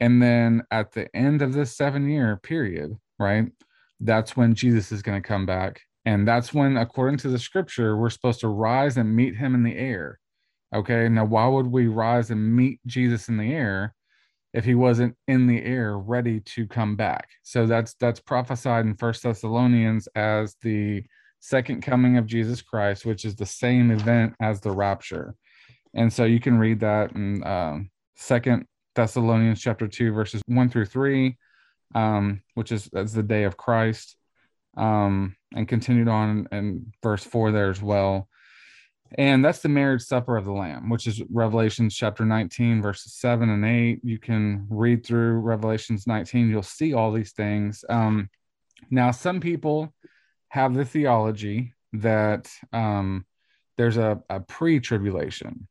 And 0.00 0.22
then 0.22 0.62
at 0.70 0.92
the 0.92 1.14
end 1.14 1.42
of 1.42 1.52
this 1.52 1.76
seven 1.76 2.08
year 2.08 2.36
period, 2.36 2.96
right, 3.18 3.46
that's 4.00 4.36
when 4.36 4.54
Jesus 4.54 4.92
is 4.92 5.02
going 5.02 5.20
to 5.20 5.26
come 5.26 5.44
back 5.44 5.82
and 6.08 6.26
that's 6.26 6.54
when, 6.54 6.76
according 6.76 7.18
to 7.18 7.28
the 7.28 7.38
scripture, 7.38 7.96
we're 7.96 8.10
supposed 8.10 8.40
to 8.40 8.48
rise 8.48 8.96
and 8.96 9.14
meet 9.14 9.36
him 9.36 9.54
in 9.54 9.62
the 9.62 9.76
air. 9.76 10.18
Okay. 10.74 11.08
Now, 11.08 11.24
why 11.24 11.46
would 11.46 11.66
we 11.66 11.86
rise 11.86 12.30
and 12.30 12.56
meet 12.56 12.80
Jesus 12.86 13.28
in 13.28 13.36
the 13.36 13.52
air? 13.52 13.94
if 14.54 14.64
he 14.64 14.74
wasn't 14.74 15.14
in 15.26 15.46
the 15.46 15.62
air 15.62 15.98
ready 15.98 16.40
to 16.40 16.66
come 16.66 16.96
back. 16.96 17.28
So 17.42 17.66
that's 17.66 17.94
that's 18.00 18.20
prophesied 18.20 18.86
in 18.86 18.94
First 18.94 19.22
Thessalonians 19.22 20.08
as 20.14 20.56
the 20.62 21.04
second 21.40 21.82
coming 21.82 22.16
of 22.16 22.26
Jesus 22.26 22.62
Christ, 22.62 23.04
which 23.04 23.24
is 23.24 23.36
the 23.36 23.46
same 23.46 23.90
event 23.90 24.34
as 24.40 24.60
the 24.60 24.70
rapture. 24.70 25.34
And 25.94 26.12
so 26.12 26.24
you 26.24 26.40
can 26.40 26.58
read 26.58 26.80
that 26.80 27.12
in 27.12 27.46
um, 27.46 27.90
Second 28.16 28.66
Thessalonians 28.94 29.60
chapter 29.60 29.86
two, 29.86 30.12
verses 30.12 30.42
one 30.46 30.70
through 30.70 30.86
three, 30.86 31.36
um, 31.94 32.42
which 32.54 32.72
is 32.72 32.88
as 32.94 33.12
the 33.12 33.22
day 33.22 33.44
of 33.44 33.56
Christ, 33.56 34.16
um, 34.76 35.36
and 35.54 35.68
continued 35.68 36.08
on 36.08 36.48
in 36.52 36.92
verse 37.02 37.24
four 37.24 37.50
there 37.52 37.70
as 37.70 37.82
well. 37.82 38.28
And 39.16 39.42
that's 39.42 39.60
the 39.60 39.70
marriage 39.70 40.02
supper 40.02 40.36
of 40.36 40.44
the 40.44 40.52
Lamb, 40.52 40.90
which 40.90 41.06
is 41.06 41.22
Revelations 41.30 41.96
chapter 41.96 42.26
19, 42.26 42.82
verses 42.82 43.14
7 43.14 43.48
and 43.48 43.64
8. 43.64 44.00
You 44.02 44.18
can 44.18 44.66
read 44.68 45.04
through 45.06 45.38
Revelations 45.38 46.06
19, 46.06 46.50
you'll 46.50 46.62
see 46.62 46.92
all 46.92 47.10
these 47.10 47.32
things. 47.32 47.84
Um, 47.88 48.28
now, 48.90 49.10
some 49.10 49.40
people 49.40 49.94
have 50.50 50.74
the 50.74 50.84
theology 50.84 51.74
that 51.94 52.50
um, 52.72 53.24
there's 53.78 53.96
a, 53.96 54.22
a 54.28 54.40
pre 54.40 54.78
tribulation 54.80 55.68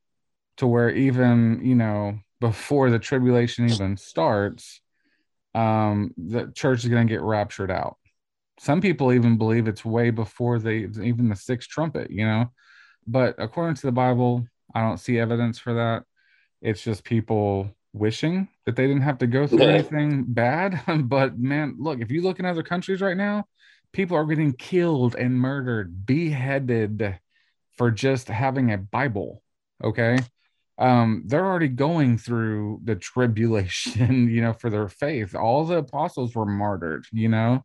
to 0.57 0.65
where 0.65 0.89
even, 0.89 1.61
you 1.63 1.75
know, 1.75 2.17
before 2.39 2.89
the 2.89 2.99
tribulation 2.99 3.69
even 3.69 3.97
starts, 3.97 4.81
um, 5.53 6.13
the 6.17 6.51
church 6.53 6.83
is 6.83 6.89
going 6.89 7.07
to 7.07 7.13
get 7.13 7.21
raptured 7.21 7.71
out. 7.71 7.97
Some 8.59 8.81
people 8.81 9.13
even 9.13 9.37
believe 9.37 9.67
it's 9.67 9.85
way 9.85 10.09
before 10.09 10.59
they 10.59 10.77
even 10.79 11.29
the 11.29 11.35
sixth 11.35 11.69
trumpet, 11.69 12.11
you 12.11 12.25
know 12.25 12.51
but 13.07 13.35
according 13.37 13.75
to 13.75 13.87
the 13.87 13.91
Bible, 13.91 14.45
I 14.75 14.81
don't 14.81 14.99
see 14.99 15.17
evidence 15.17 15.57
for 15.57 15.73
that. 15.75 16.03
It's 16.61 16.83
just 16.83 17.03
people 17.03 17.73
wishing 17.93 18.49
that 18.65 18.75
they 18.75 18.85
didn't 18.85 19.03
have 19.03 19.19
to 19.19 19.27
go 19.27 19.47
through 19.47 19.63
anything 19.63 20.25
bad. 20.27 20.81
but 21.05 21.39
man, 21.39 21.75
look, 21.79 22.01
if 22.01 22.11
you 22.11 22.21
look 22.21 22.39
in 22.39 22.45
other 22.45 22.63
countries 22.63 23.01
right 23.01 23.17
now, 23.17 23.45
people 23.93 24.17
are 24.17 24.25
getting 24.25 24.53
killed 24.53 25.15
and 25.15 25.39
murdered, 25.39 26.05
beheaded 26.05 27.17
for 27.77 27.89
just 27.91 28.27
having 28.27 28.71
a 28.73 28.77
Bible. 28.77 29.41
Okay. 29.83 30.19
Um, 30.79 31.23
they're 31.25 31.45
already 31.45 31.69
going 31.69 32.17
through 32.17 32.81
the 32.83 32.95
tribulation, 32.95 34.29
you 34.31 34.41
know, 34.41 34.53
for 34.53 34.69
their 34.69 34.89
faith. 34.89 35.35
All 35.35 35.65
the 35.65 35.77
apostles 35.77 36.35
were 36.35 36.45
martyred, 36.45 37.05
you 37.11 37.29
know 37.29 37.63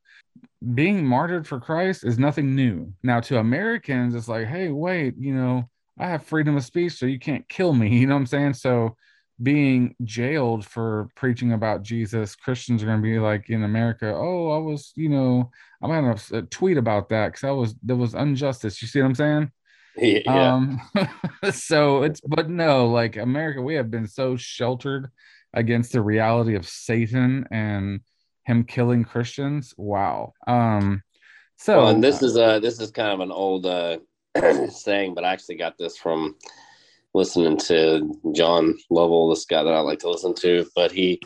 being 0.74 1.04
martyred 1.04 1.46
for 1.46 1.60
Christ 1.60 2.04
is 2.04 2.18
nothing 2.18 2.54
new. 2.54 2.92
Now, 3.02 3.20
to 3.20 3.38
Americans, 3.38 4.14
it's 4.14 4.28
like, 4.28 4.46
hey, 4.46 4.68
wait, 4.68 5.14
you 5.18 5.34
know, 5.34 5.68
I 5.98 6.06
have 6.08 6.24
freedom 6.24 6.56
of 6.56 6.64
speech, 6.64 6.94
so 6.94 7.06
you 7.06 7.18
can't 7.18 7.48
kill 7.48 7.72
me. 7.74 7.88
You 7.98 8.06
know 8.06 8.14
what 8.14 8.20
I'm 8.20 8.26
saying? 8.26 8.54
So, 8.54 8.96
being 9.42 9.96
jailed 10.04 10.64
for 10.64 11.08
preaching 11.16 11.52
about 11.52 11.82
Jesus, 11.82 12.36
Christians 12.36 12.82
are 12.82 12.86
going 12.86 12.98
to 12.98 13.02
be 13.02 13.18
like 13.18 13.50
in 13.50 13.64
America, 13.64 14.12
oh, 14.14 14.50
I 14.50 14.58
was, 14.58 14.92
you 14.94 15.08
know, 15.08 15.50
I'm 15.82 15.90
going 15.90 16.16
to 16.16 16.42
tweet 16.42 16.76
about 16.76 17.08
that 17.08 17.28
because 17.28 17.44
I 17.44 17.50
was, 17.50 17.74
there 17.82 17.96
was 17.96 18.14
injustice. 18.14 18.80
You 18.80 18.86
see 18.86 19.00
what 19.00 19.06
I'm 19.06 19.14
saying? 19.16 19.50
Yeah. 19.96 20.54
Um, 20.54 20.80
so 21.52 22.02
it's, 22.02 22.20
but 22.20 22.48
no, 22.48 22.88
like 22.88 23.16
America, 23.16 23.60
we 23.60 23.74
have 23.74 23.90
been 23.90 24.08
so 24.08 24.36
sheltered 24.36 25.10
against 25.54 25.92
the 25.92 26.00
reality 26.00 26.54
of 26.54 26.66
Satan 26.66 27.46
and 27.50 28.00
him 28.44 28.64
killing 28.64 29.04
Christians. 29.04 29.74
Wow. 29.76 30.32
Um, 30.46 31.02
so 31.56 31.78
well, 31.78 31.88
and 31.90 32.02
this 32.02 32.22
is 32.22 32.36
uh 32.36 32.58
this 32.58 32.80
is 32.80 32.90
kind 32.90 33.12
of 33.12 33.20
an 33.20 33.30
old 33.30 33.66
uh 33.66 33.98
saying, 34.68 35.14
but 35.14 35.24
I 35.24 35.32
actually 35.32 35.56
got 35.56 35.78
this 35.78 35.96
from 35.96 36.36
listening 37.14 37.56
to 37.58 38.18
John 38.34 38.76
Lovell, 38.90 39.28
this 39.28 39.44
guy 39.44 39.62
that 39.62 39.72
I 39.72 39.80
like 39.80 40.00
to 40.00 40.10
listen 40.10 40.34
to. 40.36 40.66
But 40.74 40.90
he 40.90 41.20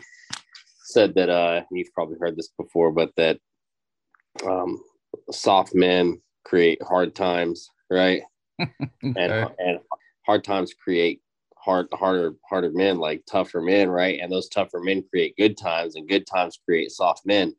said 0.83 1.15
that 1.15 1.29
uh 1.29 1.63
you've 1.71 1.93
probably 1.93 2.17
heard 2.19 2.35
this 2.35 2.49
before, 2.57 2.91
but 2.91 3.11
that 3.17 3.39
um 4.45 4.79
soft 5.31 5.73
men 5.73 6.21
create 6.45 6.81
hard 6.83 7.15
times, 7.15 7.71
right? 7.89 8.21
And 9.03 9.15
and 9.59 9.79
hard 10.25 10.43
times 10.43 10.73
create 10.73 11.21
hard, 11.67 11.87
harder, 11.91 12.33
harder 12.49 12.71
men, 12.71 12.97
like 12.97 13.25
tougher 13.25 13.61
men, 13.61 13.89
right? 13.89 14.19
And 14.21 14.31
those 14.31 14.47
tougher 14.47 14.79
men 14.79 15.03
create 15.09 15.35
good 15.37 15.57
times, 15.57 15.95
and 15.95 16.07
good 16.07 16.25
times 16.25 16.59
create 16.63 16.91
soft 16.91 17.25
men, 17.25 17.53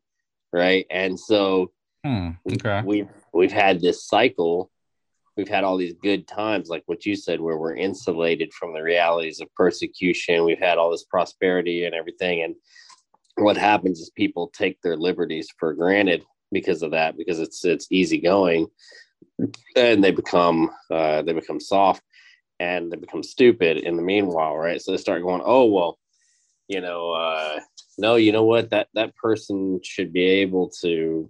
right? 0.51 0.85
And 0.89 1.19
so 1.19 1.71
hmm, 2.03 2.31
okay. 2.51 2.81
we've 2.83 3.07
we've 3.33 3.51
had 3.51 3.81
this 3.81 4.07
cycle. 4.07 4.71
We've 5.37 5.47
had 5.47 5.63
all 5.63 5.77
these 5.77 5.93
good 6.01 6.27
times, 6.27 6.69
like 6.69 6.83
what 6.87 7.05
you 7.05 7.15
said, 7.15 7.39
where 7.39 7.57
we're 7.57 7.75
insulated 7.75 8.51
from 8.51 8.73
the 8.73 8.81
realities 8.81 9.39
of 9.39 9.53
persecution. 9.55 10.43
We've 10.43 10.59
had 10.59 10.77
all 10.77 10.91
this 10.91 11.05
prosperity 11.05 11.85
and 11.85 11.95
everything, 11.95 12.43
and 12.43 12.55
what 13.35 13.57
happens 13.57 13.99
is 13.99 14.09
people 14.09 14.51
take 14.53 14.81
their 14.81 14.97
liberties 14.97 15.49
for 15.57 15.73
granted 15.73 16.25
because 16.51 16.81
of 16.81 16.91
that, 16.91 17.15
because 17.15 17.39
it's 17.39 17.63
it's 17.63 17.87
easy 17.91 18.19
going, 18.19 18.67
and 19.75 20.03
they 20.03 20.11
become 20.11 20.69
uh, 20.91 21.21
they 21.21 21.33
become 21.33 21.59
soft 21.59 22.03
and 22.59 22.91
they 22.91 22.97
become 22.97 23.23
stupid 23.23 23.77
in 23.77 23.95
the 23.95 24.01
meanwhile, 24.01 24.55
right? 24.55 24.81
So 24.81 24.91
they 24.91 24.97
start 24.97 25.23
going, 25.23 25.41
oh 25.43 25.65
well, 25.65 25.97
you 26.67 26.81
know, 26.81 27.11
uh, 27.11 27.59
no, 27.97 28.15
you 28.15 28.31
know 28.31 28.43
what? 28.43 28.69
That 28.69 28.87
that 28.93 29.15
person 29.15 29.79
should 29.83 30.13
be 30.13 30.23
able 30.23 30.69
to 30.81 31.29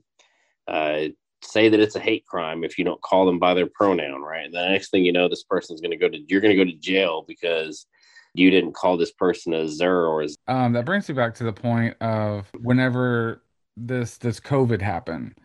uh, 0.68 1.06
say 1.44 1.70
that 1.70 1.80
it's 1.80 1.96
a 1.96 2.00
hate 2.00 2.26
crime 2.26 2.64
if 2.64 2.78
you 2.78 2.86
don't 2.86 3.02
call 3.02 3.26
them 3.26 3.40
by 3.40 3.54
their 3.54 3.68
pronoun, 3.68 4.22
right? 4.22 4.46
And 4.46 4.54
the 4.54 4.70
next 4.70 4.92
thing 4.92 5.06
you 5.06 5.14
know, 5.14 5.30
this 5.30 5.44
person's 5.44 5.82
going 5.82 5.92
to 5.92 5.98
go 5.98 6.10
to 6.10 6.20
you're 6.28 6.42
going 6.42 6.56
to 6.56 6.64
go 6.64 6.70
to 6.70 6.78
jail 6.78 7.24
because 7.28 7.86
you 8.34 8.52
didn't 8.52 8.74
call 8.74 8.98
this 8.98 9.12
person 9.12 9.54
a 9.54 9.68
zer 9.68 10.06
or 10.06 10.24
a. 10.24 10.28
Um, 10.48 10.74
that 10.74 10.86
brings 10.86 11.08
me 11.10 11.16
back 11.16 11.36
to 11.36 11.44
the 11.44 11.54
point 11.54 11.96
of 12.02 12.48
whenever 12.60 13.44
this 13.78 14.18
this 14.18 14.40
COVID 14.40 14.82
happened, 14.82 15.36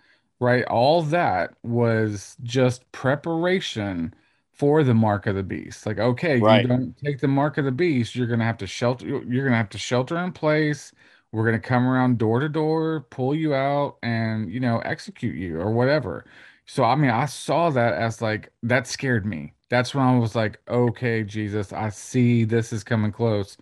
right? 0.40 0.64
All 0.64 1.02
that 1.02 1.54
was 1.62 2.36
just 2.42 2.90
preparation 2.92 4.14
for 4.52 4.84
the 4.84 4.94
mark 4.94 5.26
of 5.26 5.34
the 5.34 5.42
beast. 5.42 5.84
Like, 5.86 5.98
okay, 5.98 6.38
right. 6.38 6.62
you 6.62 6.68
don't 6.68 6.94
take 7.04 7.20
the 7.20 7.28
mark 7.28 7.58
of 7.58 7.64
the 7.64 7.72
beast, 7.72 8.14
you're 8.14 8.26
gonna 8.26 8.44
have 8.44 8.58
to 8.58 8.66
shelter. 8.66 9.06
You're 9.06 9.44
gonna 9.44 9.56
have 9.56 9.70
to 9.70 9.78
shelter 9.78 10.16
in 10.18 10.32
place. 10.32 10.92
We're 11.32 11.44
gonna 11.44 11.58
come 11.58 11.86
around 11.86 12.18
door 12.18 12.40
to 12.40 12.48
door, 12.48 13.06
pull 13.10 13.34
you 13.34 13.54
out, 13.54 13.98
and 14.02 14.50
you 14.50 14.60
know 14.60 14.78
execute 14.80 15.36
you 15.36 15.60
or 15.60 15.72
whatever. 15.72 16.24
So 16.66 16.84
I 16.84 16.94
mean, 16.94 17.10
I 17.10 17.26
saw 17.26 17.70
that 17.70 17.94
as 17.94 18.22
like 18.22 18.50
that 18.62 18.86
scared 18.86 19.26
me. 19.26 19.54
That's 19.70 19.94
when 19.94 20.04
I 20.04 20.18
was 20.18 20.36
like, 20.36 20.60
okay, 20.68 21.24
Jesus, 21.24 21.72
I 21.72 21.88
see 21.88 22.44
this 22.44 22.72
is 22.72 22.84
coming 22.84 23.12
close. 23.12 23.56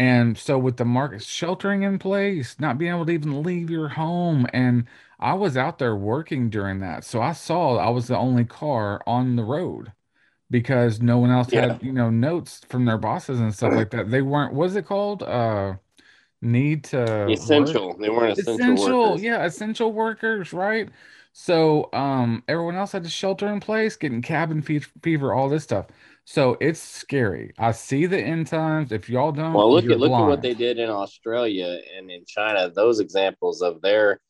And 0.00 0.38
so 0.38 0.58
with 0.58 0.78
the 0.78 0.86
market 0.86 1.22
sheltering 1.22 1.82
in 1.82 1.98
place, 1.98 2.58
not 2.58 2.78
being 2.78 2.90
able 2.90 3.04
to 3.04 3.12
even 3.12 3.42
leave 3.42 3.68
your 3.68 3.88
home, 3.88 4.46
and 4.50 4.86
I 5.18 5.34
was 5.34 5.58
out 5.58 5.78
there 5.78 5.94
working 5.94 6.48
during 6.48 6.80
that, 6.80 7.04
so 7.04 7.20
I 7.20 7.32
saw 7.32 7.76
I 7.76 7.90
was 7.90 8.06
the 8.06 8.16
only 8.16 8.46
car 8.46 9.02
on 9.06 9.36
the 9.36 9.44
road 9.44 9.92
because 10.50 11.02
no 11.02 11.18
one 11.18 11.30
else 11.30 11.52
yeah. 11.52 11.72
had 11.72 11.82
you 11.82 11.92
know 11.92 12.08
notes 12.08 12.62
from 12.70 12.86
their 12.86 12.96
bosses 12.96 13.40
and 13.40 13.54
stuff 13.54 13.74
like 13.74 13.90
that. 13.90 14.10
They 14.10 14.22
weren't. 14.22 14.54
Was 14.54 14.74
it 14.74 14.86
called? 14.86 15.22
Uh, 15.22 15.74
need 16.40 16.84
to 16.84 17.28
essential. 17.28 17.88
Work? 17.88 17.98
They 17.98 18.08
weren't 18.08 18.38
essential. 18.38 18.54
Essential, 18.54 19.20
yeah, 19.20 19.44
essential 19.44 19.92
workers, 19.92 20.54
right? 20.54 20.88
So 21.32 21.90
um, 21.92 22.42
everyone 22.48 22.76
else 22.76 22.92
had 22.92 23.04
to 23.04 23.10
shelter 23.10 23.48
in 23.48 23.60
place, 23.60 23.96
getting 23.96 24.22
cabin 24.22 24.62
fever, 24.62 25.34
all 25.34 25.50
this 25.50 25.64
stuff. 25.64 25.88
So 26.30 26.56
it's 26.60 26.80
scary. 26.80 27.52
I 27.58 27.72
see 27.72 28.06
the 28.06 28.20
end 28.20 28.46
times. 28.46 28.92
If 28.92 29.08
y'all 29.08 29.32
don't, 29.32 29.52
well, 29.52 29.72
look 29.72 29.84
at 29.84 29.98
look 29.98 30.10
blind. 30.10 30.24
at 30.24 30.28
what 30.28 30.42
they 30.42 30.54
did 30.54 30.78
in 30.78 30.88
Australia 30.88 31.80
and 31.96 32.08
in 32.08 32.24
China. 32.24 32.70
Those 32.70 33.00
examples 33.00 33.62
of 33.62 33.82
their 33.82 34.20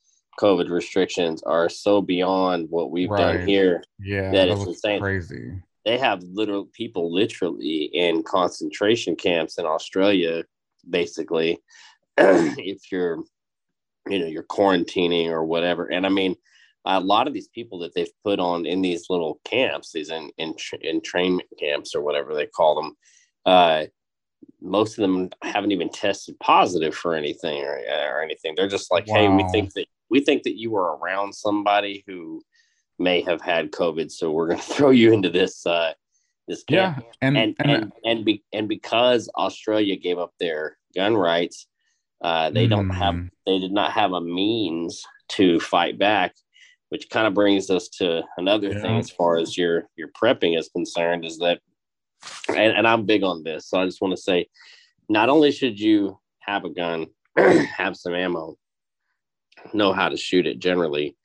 COVID 0.41 0.71
restrictions 0.71 1.43
are 1.43 1.69
so 1.69 2.01
beyond 2.01 2.69
what 2.71 2.91
we've 2.91 3.11
right. 3.11 3.35
done 3.35 3.47
here. 3.47 3.83
Yeah, 3.99 4.31
that, 4.31 4.33
that 4.33 4.49
it's 4.49 4.67
insane. 4.67 5.01
Crazy 5.01 5.61
they 5.85 5.99
have 5.99 6.23
literal 6.23 6.67
people 6.67 7.13
literally 7.13 7.85
in 7.93 8.23
concentration 8.23 9.17
camps 9.17 9.59
in 9.59 9.67
Australia, 9.67 10.45
basically. 10.89 11.59
if 12.19 12.93
you're, 12.93 13.19
you 14.07 14.19
know, 14.19 14.27
you're 14.27 14.43
quarantining 14.43 15.29
or 15.29 15.45
whatever. 15.45 15.87
And 15.87 16.05
I 16.05 16.11
mean, 16.11 16.37
a 16.85 17.01
lot 17.01 17.27
of 17.27 17.35
these 17.35 17.49
people 17.49 17.79
that 17.81 17.95
they've 17.95 18.13
put 18.25 18.41
on 18.41 18.67
in 18.67 18.81
these 18.83 19.07
little 19.11 19.41
camps, 19.45 19.93
these 19.93 20.11
in 20.11 20.31
in 20.39 20.55
entrainment 20.55 21.41
camps 21.59 21.95
or 21.95 22.03
whatever 22.03 22.35
they 22.35 22.47
call 22.47 22.75
them, 22.75 22.97
uh, 23.47 23.87
most 24.61 24.99
of 24.99 25.03
them 25.03 25.31
haven't 25.43 25.73
even 25.73 25.91
tested 25.91 26.39
positive 26.41 26.95
for 26.95 27.15
anything 27.15 27.63
or, 27.63 27.81
or 27.89 28.23
anything. 28.23 28.55
They're 28.57 28.69
just 28.69 28.91
like, 28.91 29.07
wow. 29.07 29.15
hey, 29.15 29.29
we 29.29 29.49
think 29.51 29.73
that 29.75 29.87
we 30.11 30.21
think 30.21 30.43
that 30.45 30.59
you 30.59 30.71
were 30.71 30.97
around 30.97 31.35
somebody 31.35 32.05
who 32.07 32.43
may 32.99 33.23
have 33.23 33.41
had 33.41 33.73
COVID, 33.73 34.11
so 34.11 34.31
we're 34.31 34.49
going 34.49 34.61
to 34.61 34.65
throw 34.65 34.91
you 34.91 35.13
into 35.13 35.31
this 35.31 35.65
uh, 35.67 35.93
this 36.49 36.65
camp. 36.65 36.99
Yeah, 36.99 37.13
and 37.21 37.39
and 37.39 37.57
and 37.59 37.71
and, 37.71 37.93
and, 38.05 38.25
be, 38.25 38.43
and 38.53 38.69
because 38.69 39.31
Australia 39.37 39.97
gave 39.97 40.19
up 40.19 40.33
their 40.39 40.77
gun 40.95 41.17
rights, 41.17 41.67
uh, 42.23 42.51
they 42.51 42.67
mm. 42.67 42.71
don't 42.71 42.91
have 42.91 43.15
hmm. 43.15 43.27
they 43.47 43.59
did 43.59 43.73
not 43.73 43.93
have 43.93 44.13
a 44.13 44.21
means 44.21 45.03
to 45.31 45.61
fight 45.61 45.99
back, 45.99 46.35
which 46.91 47.09
kind 47.09 47.27
of 47.27 47.35
brings 47.35 47.71
us 47.71 47.89
to 47.89 48.23
another 48.37 48.69
yeah. 48.69 48.81
thing 48.81 48.99
as 48.99 49.11
far 49.11 49.39
as 49.39 49.57
your 49.57 49.89
your 49.97 50.09
prepping 50.09 50.59
is 50.59 50.69
concerned. 50.69 51.25
Is 51.25 51.39
that 51.39 51.61
and, 52.49 52.77
and 52.77 52.87
I'm 52.87 53.07
big 53.07 53.23
on 53.23 53.43
this, 53.43 53.69
so 53.69 53.81
I 53.81 53.87
just 53.87 54.03
want 54.03 54.15
to 54.15 54.23
say, 54.23 54.47
not 55.09 55.29
only 55.29 55.51
should 55.51 55.81
you 55.81 56.19
have 56.41 56.65
a 56.65 56.71
gun, 56.71 57.07
have 57.37 57.97
some 57.97 58.15
ammo, 58.15 58.57
know 59.73 59.93
how 59.93 60.09
to 60.09 60.17
shoot 60.17 60.47
it 60.47 60.59
generally, 60.59 61.17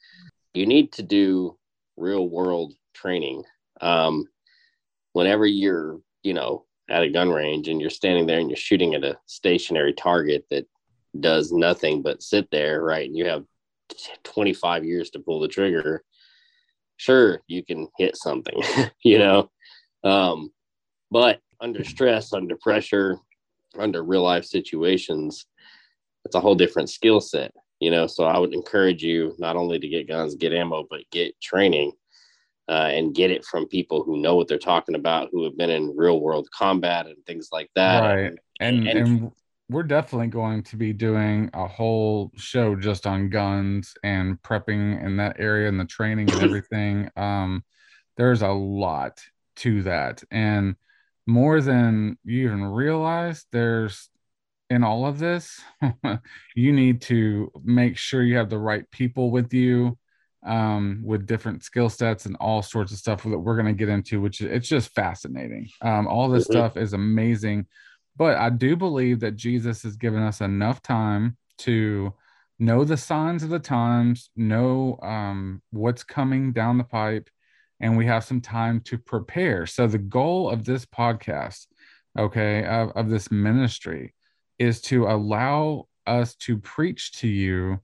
you 0.53 0.65
need 0.65 0.93
to 0.93 1.03
do 1.03 1.57
real 1.97 2.27
world 2.27 2.73
training. 2.93 3.43
Um, 3.81 4.27
whenever 5.13 5.45
you're, 5.45 5.99
you 6.23 6.33
know, 6.33 6.65
at 6.89 7.03
a 7.03 7.09
gun 7.09 7.29
range 7.29 7.67
and 7.67 7.81
you're 7.81 7.89
standing 7.89 8.25
there 8.25 8.39
and 8.39 8.49
you're 8.49 8.57
shooting 8.57 8.93
at 8.93 9.03
a 9.03 9.17
stationary 9.25 9.93
target 9.93 10.45
that 10.49 10.67
does 11.19 11.51
nothing 11.51 12.01
but 12.01 12.21
sit 12.21 12.49
there, 12.51 12.81
right? 12.81 13.07
And 13.07 13.17
you 13.17 13.25
have 13.25 13.45
25 14.23 14.85
years 14.85 15.09
to 15.11 15.19
pull 15.19 15.39
the 15.39 15.47
trigger. 15.47 16.03
Sure, 16.97 17.41
you 17.47 17.63
can 17.63 17.87
hit 17.97 18.15
something, 18.15 18.61
you 19.03 19.19
know, 19.19 19.49
um, 20.03 20.51
but 21.11 21.39
under 21.59 21.83
stress, 21.83 22.33
under 22.33 22.55
pressure, 22.57 23.17
under 23.77 24.03
real 24.03 24.23
life 24.23 24.45
situations, 24.45 25.45
it's 26.23 26.35
a 26.35 26.39
whole 26.39 26.55
different 26.55 26.89
skill 26.89 27.19
set, 27.19 27.51
you 27.79 27.91
know. 27.91 28.07
So 28.07 28.25
I 28.25 28.37
would 28.37 28.53
encourage 28.53 29.03
you 29.03 29.35
not 29.37 29.55
only 29.55 29.79
to 29.79 29.87
get 29.87 30.07
guns, 30.07 30.35
get 30.35 30.53
ammo, 30.53 30.85
but 30.89 31.01
get 31.11 31.39
training 31.41 31.91
uh, 32.67 32.89
and 32.91 33.13
get 33.13 33.31
it 33.31 33.45
from 33.45 33.67
people 33.67 34.03
who 34.03 34.17
know 34.17 34.35
what 34.35 34.47
they're 34.47 34.57
talking 34.57 34.95
about, 34.95 35.29
who 35.31 35.43
have 35.43 35.57
been 35.57 35.69
in 35.69 35.95
real 35.95 36.19
world 36.19 36.47
combat 36.51 37.05
and 37.05 37.23
things 37.25 37.49
like 37.51 37.69
that. 37.75 38.01
Right. 38.01 38.33
And, 38.59 38.87
and, 38.87 38.97
and 38.97 39.31
we're 39.69 39.83
definitely 39.83 40.27
going 40.27 40.63
to 40.63 40.75
be 40.75 40.93
doing 40.93 41.49
a 41.53 41.67
whole 41.67 42.31
show 42.35 42.75
just 42.75 43.07
on 43.07 43.29
guns 43.29 43.95
and 44.03 44.41
prepping 44.41 45.03
in 45.03 45.17
that 45.17 45.37
area 45.39 45.67
and 45.67 45.79
the 45.79 45.85
training 45.85 46.29
and 46.31 46.43
everything. 46.43 47.09
Um, 47.15 47.63
there's 48.17 48.41
a 48.41 48.49
lot 48.49 49.21
to 49.57 49.83
that. 49.83 50.23
And 50.29 50.75
more 51.25 51.61
than 51.61 52.17
you 52.23 52.45
even 52.45 52.63
realize, 52.63 53.45
there's 53.51 54.09
in 54.69 54.83
all 54.83 55.05
of 55.05 55.19
this, 55.19 55.59
you 56.55 56.71
need 56.71 57.01
to 57.01 57.51
make 57.63 57.97
sure 57.97 58.21
you 58.21 58.37
have 58.37 58.49
the 58.49 58.59
right 58.59 58.89
people 58.91 59.31
with 59.31 59.53
you 59.53 59.97
um, 60.45 61.01
with 61.03 61.25
different 61.25 61.63
skill 61.63 61.89
sets 61.89 62.25
and 62.25 62.35
all 62.39 62.61
sorts 62.61 62.91
of 62.91 62.99
stuff 62.99 63.23
that 63.23 63.37
we're 63.37 63.55
going 63.55 63.65
to 63.65 63.73
get 63.73 63.89
into, 63.89 64.21
which 64.21 64.41
it's 64.41 64.67
just 64.67 64.93
fascinating. 64.93 65.69
Um, 65.81 66.07
all 66.07 66.29
this 66.29 66.43
mm-hmm. 66.43 66.53
stuff 66.53 66.77
is 66.77 66.93
amazing. 66.93 67.65
But 68.17 68.37
I 68.37 68.49
do 68.49 68.75
believe 68.75 69.19
that 69.21 69.35
Jesus 69.35 69.83
has 69.83 69.97
given 69.97 70.23
us 70.23 70.41
enough 70.41 70.81
time 70.81 71.37
to 71.59 72.13
know 72.59 72.83
the 72.83 72.97
signs 72.97 73.43
of 73.43 73.49
the 73.49 73.59
times, 73.59 74.29
know 74.35 74.97
um, 75.01 75.61
what's 75.71 76.03
coming 76.03 76.53
down 76.53 76.77
the 76.77 76.83
pipe, 76.83 77.29
and 77.79 77.97
we 77.97 78.05
have 78.05 78.23
some 78.23 78.39
time 78.39 78.79
to 78.85 78.97
prepare. 78.97 79.65
So, 79.65 79.87
the 79.87 79.97
goal 79.97 80.49
of 80.49 80.63
this 80.63 80.85
podcast, 80.85 81.67
okay, 82.17 82.63
of, 82.65 82.91
of 82.91 83.09
this 83.09 83.29
ministry 83.29 84.13
is 84.57 84.81
to 84.81 85.07
allow 85.07 85.87
us 86.07 86.35
to 86.35 86.57
preach 86.57 87.13
to 87.19 87.27
you 87.27 87.79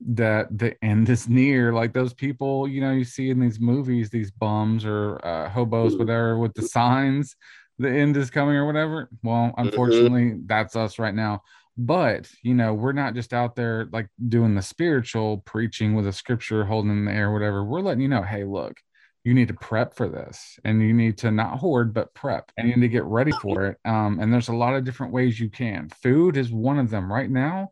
that 0.00 0.56
the 0.56 0.74
end 0.84 1.08
is 1.08 1.28
near 1.28 1.72
like 1.72 1.94
those 1.94 2.12
people 2.12 2.68
you 2.68 2.82
know 2.82 2.92
you 2.92 3.02
see 3.02 3.30
in 3.30 3.40
these 3.40 3.58
movies 3.58 4.10
these 4.10 4.30
bums 4.30 4.84
or 4.84 5.18
uh, 5.24 5.48
hobos 5.48 5.96
whatever 5.96 6.38
with 6.38 6.52
the 6.52 6.62
signs 6.62 7.34
the 7.78 7.90
end 7.90 8.16
is 8.16 8.30
coming 8.30 8.56
or 8.56 8.66
whatever 8.66 9.08
well 9.22 9.46
mm-hmm. 9.46 9.66
unfortunately 9.66 10.22
mm-hmm. 10.22 10.46
that's 10.46 10.76
us 10.76 10.98
right 10.98 11.14
now 11.14 11.42
but 11.76 12.28
you 12.42 12.54
know 12.54 12.72
we're 12.72 12.92
not 12.92 13.14
just 13.14 13.32
out 13.32 13.54
there 13.54 13.88
like 13.92 14.08
doing 14.28 14.54
the 14.54 14.62
spiritual 14.62 15.38
preaching 15.38 15.94
with 15.94 16.06
a 16.06 16.12
scripture 16.12 16.64
holding 16.64 16.90
in 16.90 17.04
the 17.04 17.12
air 17.12 17.32
whatever 17.32 17.64
we're 17.64 17.80
letting 17.80 18.00
you 18.00 18.08
know 18.08 18.22
hey 18.22 18.44
look 18.44 18.76
you 19.24 19.34
need 19.34 19.48
to 19.48 19.54
prep 19.54 19.94
for 19.94 20.08
this 20.08 20.58
and 20.64 20.80
you 20.80 20.94
need 20.94 21.18
to 21.18 21.30
not 21.30 21.58
hoard 21.58 21.92
but 21.92 22.14
prep 22.14 22.50
and 22.56 22.68
you 22.68 22.76
need 22.76 22.82
to 22.82 22.88
get 22.88 23.04
ready 23.04 23.32
for 23.42 23.66
it 23.66 23.76
um, 23.84 24.20
and 24.20 24.32
there's 24.32 24.48
a 24.48 24.54
lot 24.54 24.74
of 24.74 24.84
different 24.84 25.12
ways 25.12 25.38
you 25.38 25.50
can 25.50 25.88
food 26.02 26.36
is 26.36 26.50
one 26.50 26.78
of 26.78 26.90
them 26.90 27.12
right 27.12 27.30
now 27.30 27.70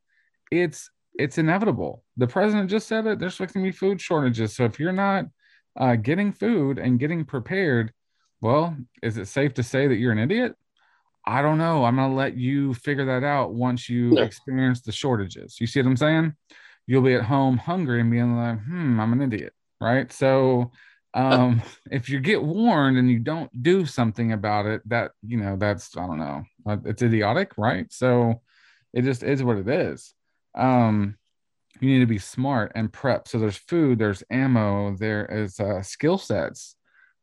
it's 0.51 0.91
it's 1.15 1.39
inevitable. 1.39 2.03
The 2.17 2.27
president 2.27 2.71
just 2.71 2.89
said 2.89 3.07
it. 3.07 3.19
There's 3.19 3.39
going 3.39 3.49
to 3.49 3.63
be 3.63 3.71
food 3.71 4.01
shortages. 4.01 4.57
So 4.57 4.65
if 4.65 4.81
you're 4.81 4.93
not 4.93 5.27
uh, 5.79 5.97
getting 5.97 6.33
food 6.33 6.79
and 6.79 6.99
getting 6.99 7.25
prepared, 7.25 7.93
well, 8.45 8.77
is 9.03 9.17
it 9.17 9.27
safe 9.27 9.55
to 9.55 9.63
say 9.63 9.89
that 9.89 9.97
you're 9.97 10.13
an 10.13 10.19
idiot? 10.19 10.55
I 11.27 11.41
don't 11.41 11.57
know. 11.57 11.85
I'm 11.85 11.97
going 11.97 12.11
to 12.11 12.15
let 12.15 12.37
you 12.37 12.75
figure 12.75 13.07
that 13.07 13.25
out 13.25 13.55
once 13.55 13.89
you 13.89 14.11
no. 14.11 14.23
experience 14.23 14.83
the 14.83 14.93
shortages. 14.93 15.57
You 15.59 15.67
see 15.67 15.81
what 15.81 15.89
I'm 15.89 15.97
saying? 15.97 16.35
You'll 16.87 17.01
be 17.01 17.15
at 17.15 17.25
home 17.25 17.57
hungry 17.57 18.03
and 18.03 18.11
being 18.11 18.37
like, 18.37 18.63
hmm, 18.63 19.01
I'm 19.01 19.15
an 19.15 19.23
idiot. 19.23 19.55
Right. 19.81 20.13
So 20.13 20.73
um, 21.15 21.63
if 21.91 22.11
you 22.11 22.21
get 22.21 22.43
warned 22.43 22.99
and 22.99 23.11
you 23.11 23.19
don't 23.19 23.51
do 23.63 23.87
something 23.87 24.33
about 24.33 24.67
it, 24.67 24.87
that, 24.91 25.13
you 25.27 25.39
know, 25.39 25.57
that's, 25.57 25.97
I 25.97 26.07
don't 26.07 26.19
know, 26.19 26.45
uh, 26.67 26.77
it's 26.85 27.01
idiotic. 27.01 27.57
Right. 27.57 27.91
So 27.91 28.43
it 28.93 29.05
just 29.05 29.23
is 29.23 29.43
what 29.43 29.57
it 29.57 29.69
is 29.69 30.13
um 30.55 31.17
you 31.81 31.89
need 31.89 32.01
to 32.01 32.07
be 32.07 32.19
smart 32.19 32.71
and 32.75 32.93
prep 32.93 33.27
so 33.27 33.39
there's 33.39 33.57
food 33.57 33.99
there's 33.99 34.23
ammo 34.31 34.97
there 34.97 35.27
is 35.27 35.59
uh, 35.59 35.83
skill 35.83 36.17
sets 36.17 36.77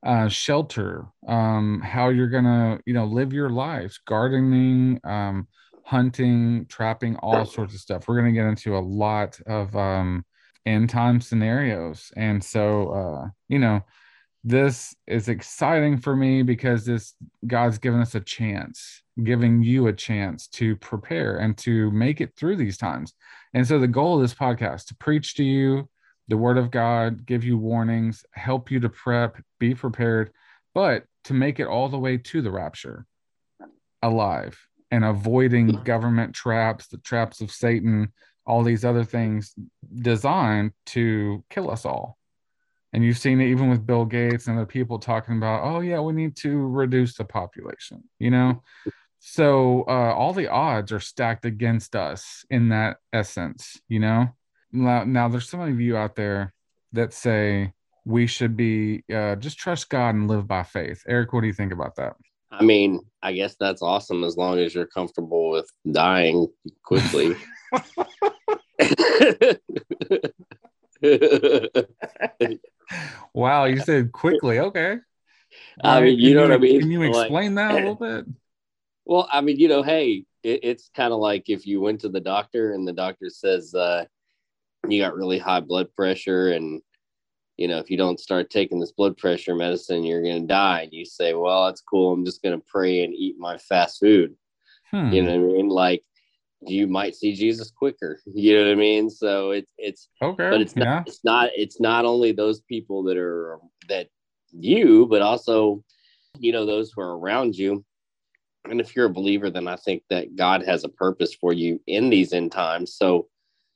uh, 0.03 0.27
shelter 0.27 1.05
um, 1.27 1.81
how 1.81 2.09
you're 2.09 2.29
gonna 2.29 2.79
you 2.85 2.93
know 2.93 3.05
live 3.05 3.33
your 3.33 3.49
lives, 3.49 3.99
gardening 4.07 4.99
um, 5.03 5.47
hunting 5.83 6.65
trapping 6.69 7.15
all 7.17 7.45
sorts 7.45 7.73
of 7.73 7.79
stuff 7.79 8.07
we're 8.07 8.17
gonna 8.17 8.31
get 8.31 8.45
into 8.45 8.77
a 8.77 8.79
lot 8.79 9.39
of 9.47 9.75
um, 9.75 10.23
end 10.65 10.89
time 10.89 11.19
scenarios 11.19 12.11
and 12.15 12.43
so 12.43 12.89
uh, 12.89 13.27
you 13.49 13.59
know 13.59 13.81
this 14.43 14.95
is 15.05 15.29
exciting 15.29 15.97
for 15.97 16.15
me 16.15 16.41
because 16.41 16.85
this 16.85 17.13
god's 17.45 17.77
given 17.77 17.99
us 17.99 18.15
a 18.15 18.19
chance 18.19 19.01
giving 19.23 19.61
you 19.61 19.87
a 19.87 19.93
chance 19.93 20.47
to 20.47 20.75
prepare 20.77 21.37
and 21.37 21.57
to 21.57 21.91
make 21.91 22.21
it 22.21 22.35
through 22.35 22.55
these 22.55 22.77
times. 22.77 23.13
And 23.53 23.67
so 23.67 23.79
the 23.79 23.87
goal 23.87 24.15
of 24.15 24.21
this 24.21 24.33
podcast 24.33 24.87
to 24.87 24.95
preach 24.95 25.35
to 25.35 25.43
you 25.43 25.89
the 26.31 26.37
word 26.37 26.57
of 26.57 26.71
God, 26.71 27.25
give 27.25 27.43
you 27.43 27.57
warnings, 27.57 28.23
help 28.31 28.71
you 28.71 28.79
to 28.79 28.87
prep, 28.87 29.35
be 29.59 29.75
prepared, 29.75 30.31
but 30.73 31.03
to 31.25 31.33
make 31.33 31.59
it 31.59 31.67
all 31.67 31.89
the 31.89 31.99
way 31.99 32.17
to 32.17 32.41
the 32.41 32.49
rapture 32.49 33.05
alive 34.01 34.57
and 34.91 35.03
avoiding 35.03 35.67
government 35.83 36.33
traps, 36.33 36.87
the 36.87 36.99
traps 36.99 37.41
of 37.41 37.51
Satan, 37.51 38.13
all 38.45 38.63
these 38.63 38.85
other 38.85 39.03
things 39.03 39.53
designed 39.93 40.71
to 40.85 41.43
kill 41.49 41.69
us 41.69 41.85
all. 41.85 42.17
And 42.93 43.03
you've 43.03 43.17
seen 43.17 43.41
it 43.41 43.47
even 43.47 43.69
with 43.69 43.85
Bill 43.85 44.05
Gates 44.05 44.47
and 44.47 44.57
the 44.57 44.65
people 44.65 44.99
talking 44.99 45.35
about, 45.35 45.65
oh, 45.65 45.81
yeah, 45.81 45.99
we 45.99 46.13
need 46.13 46.37
to 46.37 46.57
reduce 46.57 47.15
the 47.15 47.25
population, 47.25 48.05
you 48.19 48.31
know? 48.31 48.63
So 49.19 49.81
uh, 49.81 50.13
all 50.15 50.31
the 50.31 50.47
odds 50.47 50.93
are 50.93 51.01
stacked 51.01 51.43
against 51.43 51.93
us 51.93 52.45
in 52.49 52.69
that 52.69 52.97
essence, 53.11 53.81
you 53.89 53.99
know. 53.99 54.29
Now, 54.71 55.03
now 55.03 55.27
there's 55.27 55.49
some 55.49 55.61
of 55.61 55.79
you 55.79 55.97
out 55.97 56.15
there 56.15 56.53
that 56.93 57.13
say 57.13 57.73
we 58.05 58.27
should 58.27 58.57
be 58.57 59.03
uh, 59.13 59.35
just 59.35 59.57
trust 59.57 59.89
God 59.89 60.15
and 60.15 60.27
live 60.27 60.47
by 60.47 60.63
faith. 60.63 61.03
Eric, 61.07 61.33
what 61.33 61.41
do 61.41 61.47
you 61.47 61.53
think 61.53 61.73
about 61.73 61.95
that? 61.97 62.15
I 62.51 62.63
mean, 62.63 62.99
I 63.21 63.33
guess 63.33 63.55
that's 63.59 63.81
awesome 63.81 64.23
as 64.23 64.37
long 64.37 64.59
as 64.59 64.75
you're 64.75 64.87
comfortable 64.87 65.49
with 65.49 65.69
dying 65.89 66.47
quickly. 66.83 67.35
wow, 73.33 73.65
you 73.65 73.79
said 73.79 74.11
quickly. 74.11 74.59
Okay. 74.59 74.97
I 75.83 76.01
mean, 76.01 76.19
you 76.19 76.29
can 76.29 76.35
know 76.35 76.43
you, 76.43 76.49
what 76.49 76.55
I 76.55 76.57
mean. 76.57 76.79
Can 76.81 76.91
you 76.91 77.03
explain 77.03 77.55
like, 77.55 77.69
that 77.69 77.71
a 77.71 77.75
little 77.75 77.95
bit? 77.95 78.25
Well, 79.05 79.29
I 79.31 79.41
mean, 79.41 79.57
you 79.57 79.67
know, 79.67 79.83
hey, 79.83 80.25
it, 80.43 80.59
it's 80.63 80.89
kind 80.95 81.13
of 81.13 81.19
like 81.19 81.49
if 81.49 81.65
you 81.65 81.79
went 81.81 82.01
to 82.01 82.09
the 82.09 82.19
doctor 82.19 82.73
and 82.73 82.87
the 82.87 82.93
doctor 82.93 83.29
says 83.29 83.73
uh, 83.73 84.05
you 84.91 85.01
got 85.01 85.15
really 85.15 85.39
high 85.39 85.59
blood 85.59 85.93
pressure, 85.95 86.51
and 86.51 86.81
you 87.57 87.67
know, 87.67 87.77
if 87.77 87.89
you 87.89 87.97
don't 87.97 88.19
start 88.19 88.49
taking 88.49 88.79
this 88.79 88.91
blood 88.91 89.17
pressure 89.17 89.55
medicine, 89.55 90.03
you're 90.03 90.23
gonna 90.23 90.41
die. 90.41 90.81
And 90.81 90.93
you 90.93 91.05
say, 91.05 91.33
well, 91.33 91.65
that's 91.65 91.81
cool. 91.81 92.13
I'm 92.13 92.25
just 92.25 92.41
gonna 92.41 92.61
pray 92.67 93.03
and 93.03 93.13
eat 93.13 93.37
my 93.37 93.57
fast 93.57 93.99
food. 93.99 94.35
Hmm. 94.89 95.11
You 95.11 95.23
know 95.23 95.39
what 95.39 95.51
I 95.51 95.53
mean? 95.53 95.69
Like 95.69 96.03
you 96.61 96.87
might 96.87 97.15
see 97.15 97.33
Jesus 97.33 97.71
quicker. 97.71 98.19
You 98.33 98.57
know 98.57 98.65
what 98.65 98.71
I 98.71 98.75
mean? 98.75 99.09
So 99.09 99.51
it's 99.51 99.71
it's 99.77 100.09
okay, 100.21 100.49
but 100.49 100.61
it's 100.61 100.75
not 100.75 100.85
yeah. 100.85 101.03
it's 101.05 101.23
not 101.23 101.49
it's 101.55 101.79
not 101.79 102.05
only 102.05 102.31
those 102.31 102.61
people 102.61 103.03
that 103.03 103.17
are 103.17 103.59
that 103.89 104.07
you, 104.51 105.07
but 105.07 105.21
also 105.21 105.83
you 106.39 106.51
know 106.51 106.65
those 106.65 106.91
who 106.91 107.01
are 107.01 107.17
around 107.17 107.55
you 107.55 107.83
and 108.69 108.79
if 108.79 108.95
you're 108.95 109.07
a 109.07 109.13
believer 109.13 109.49
then 109.49 109.67
i 109.67 109.75
think 109.75 110.03
that 110.09 110.35
god 110.35 110.63
has 110.63 110.83
a 110.83 110.89
purpose 110.89 111.33
for 111.33 111.53
you 111.53 111.79
in 111.87 112.09
these 112.09 112.33
end 112.33 112.51
times 112.51 112.95
so 112.95 113.27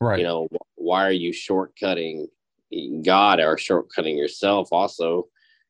right 0.02 0.20
you 0.20 0.26
know 0.26 0.48
why 0.76 1.06
are 1.06 1.12
you 1.12 1.32
shortcutting 1.32 2.26
god 3.06 3.40
or 3.40 3.56
shortcutting 3.56 4.18
yourself 4.18 4.70
also 4.72 5.28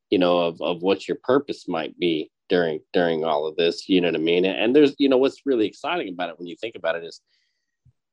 you 0.09 0.17
know 0.17 0.39
of, 0.39 0.61
of 0.61 0.81
what 0.81 1.07
your 1.07 1.17
purpose 1.23 1.67
might 1.67 1.97
be 1.99 2.31
during 2.49 2.79
during 2.93 3.23
all 3.23 3.47
of 3.47 3.55
this 3.55 3.89
you 3.89 4.01
know 4.01 4.07
what 4.07 4.15
i 4.15 4.19
mean 4.19 4.45
and 4.45 4.75
there's 4.75 4.95
you 4.97 5.09
know 5.09 5.17
what's 5.17 5.45
really 5.45 5.67
exciting 5.67 6.09
about 6.13 6.29
it 6.29 6.37
when 6.37 6.47
you 6.47 6.55
think 6.55 6.75
about 6.75 6.95
it 6.95 7.03
is 7.03 7.21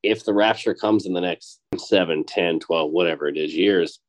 if 0.01 0.25
the 0.25 0.33
rapture 0.33 0.73
comes 0.73 1.05
in 1.05 1.13
the 1.13 1.21
next 1.21 1.59
7 1.77 2.23
10 2.25 2.59
12 2.59 2.91
whatever 2.91 3.27
it 3.27 3.37
is 3.37 3.53
years 3.53 3.99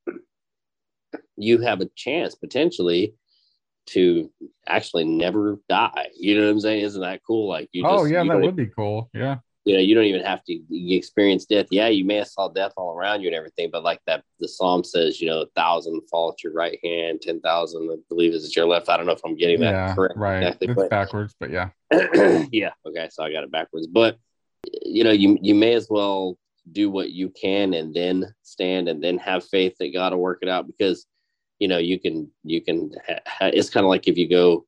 you 1.37 1.59
have 1.59 1.81
a 1.81 1.89
chance 1.95 2.35
potentially 2.35 3.13
to 3.87 4.31
actually 4.67 5.05
never 5.05 5.59
die. 5.69 6.09
You 6.17 6.35
know 6.35 6.45
what 6.45 6.51
I'm 6.51 6.59
saying? 6.59 6.83
Isn't 6.83 7.01
that 7.01 7.21
cool? 7.25 7.47
Like 7.47 7.69
you. 7.71 7.85
Oh, 7.85 7.97
just, 7.97 8.03
oh 8.03 8.05
yeah, 8.05 8.23
that 8.23 8.41
would 8.41 8.55
be 8.55 8.67
cool. 8.67 9.09
Yeah. 9.13 9.37
You 9.65 9.73
know, 9.73 9.79
you 9.79 9.95
don't 9.95 10.05
even 10.05 10.23
have 10.23 10.43
to 10.43 10.61
experience 10.71 11.45
death. 11.45 11.65
Yeah, 11.71 11.87
you 11.87 12.05
may 12.05 12.17
have 12.17 12.27
saw 12.27 12.49
death 12.49 12.73
all 12.77 12.95
around 12.95 13.21
you 13.21 13.27
and 13.27 13.35
everything, 13.35 13.69
but 13.71 13.83
like 13.83 13.99
that, 14.05 14.23
the 14.39 14.47
psalm 14.47 14.83
says, 14.83 15.19
you 15.19 15.27
know, 15.27 15.41
a 15.41 15.47
thousand 15.55 16.01
fall 16.09 16.31
at 16.31 16.43
your 16.43 16.53
right 16.53 16.77
hand, 16.83 17.21
ten 17.21 17.41
thousand, 17.41 17.89
I 17.91 17.95
believe, 18.07 18.33
is 18.33 18.45
at 18.45 18.55
your 18.55 18.67
left. 18.67 18.89
I 18.89 18.97
don't 18.97 19.07
know 19.07 19.13
if 19.13 19.25
I'm 19.25 19.35
getting 19.35 19.59
that 19.61 19.71
yeah, 19.71 19.95
correct. 19.95 20.17
Right, 20.17 20.37
exactly, 20.37 20.67
it's 20.67 20.75
but- 20.75 20.89
backwards, 20.91 21.35
but 21.39 21.49
yeah, 21.49 21.69
yeah. 22.51 22.71
Okay, 22.87 23.09
so 23.11 23.23
I 23.23 23.31
got 23.31 23.43
it 23.43 23.51
backwards, 23.51 23.87
but 23.87 24.19
you 24.83 25.03
know, 25.03 25.11
you 25.11 25.37
you 25.41 25.55
may 25.55 25.73
as 25.73 25.87
well 25.89 26.37
do 26.71 26.89
what 26.91 27.11
you 27.11 27.29
can 27.29 27.73
and 27.73 27.93
then 27.93 28.33
stand 28.43 28.87
and 28.87 29.03
then 29.03 29.17
have 29.17 29.45
faith 29.45 29.75
that 29.79 29.93
God 29.93 30.13
will 30.13 30.19
work 30.19 30.39
it 30.41 30.49
out 30.49 30.67
because 30.67 31.07
you 31.57 31.67
know 31.67 31.79
you 31.79 31.99
can 31.99 32.29
you 32.43 32.61
can. 32.61 32.91
Ha- 33.07 33.49
it's 33.51 33.71
kind 33.71 33.83
of 33.83 33.89
like 33.89 34.07
if 34.07 34.15
you 34.15 34.29
go 34.29 34.65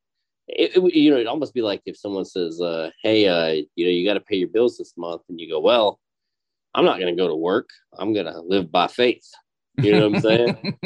it, 0.48 0.78
it, 0.78 0.96
you 0.96 1.10
know, 1.10 1.18
it'd 1.18 1.28
almost 1.28 1.54
be 1.54 1.62
like 1.62 1.82
if 1.86 1.98
someone 1.98 2.26
says, 2.26 2.62
uh, 2.62 2.90
"Hey, 3.04 3.28
uh, 3.28 3.64
you 3.76 3.86
know, 3.86 3.92
you 3.92 4.08
got 4.08 4.16
to 4.16 4.22
pay 4.22 4.38
your 4.38 4.48
bills 4.48 4.78
this 4.78 4.94
month," 4.98 5.22
and 5.30 5.40
you 5.40 5.50
go, 5.50 5.60
"Well, 5.60 6.00
I'm 6.74 6.86
not 6.86 7.00
going 7.00 7.16
to 7.16 7.22
go 7.22 7.28
to 7.28 7.36
work. 7.36 7.70
I'm 7.98 8.14
going 8.14 8.28
to 8.28 8.42
live 8.42 8.72
by 8.72 8.88
faith." 8.88 9.28
You 9.80 9.92
know 9.92 10.10
what 10.10 10.16
I'm 10.16 10.22
saying? 10.22 10.58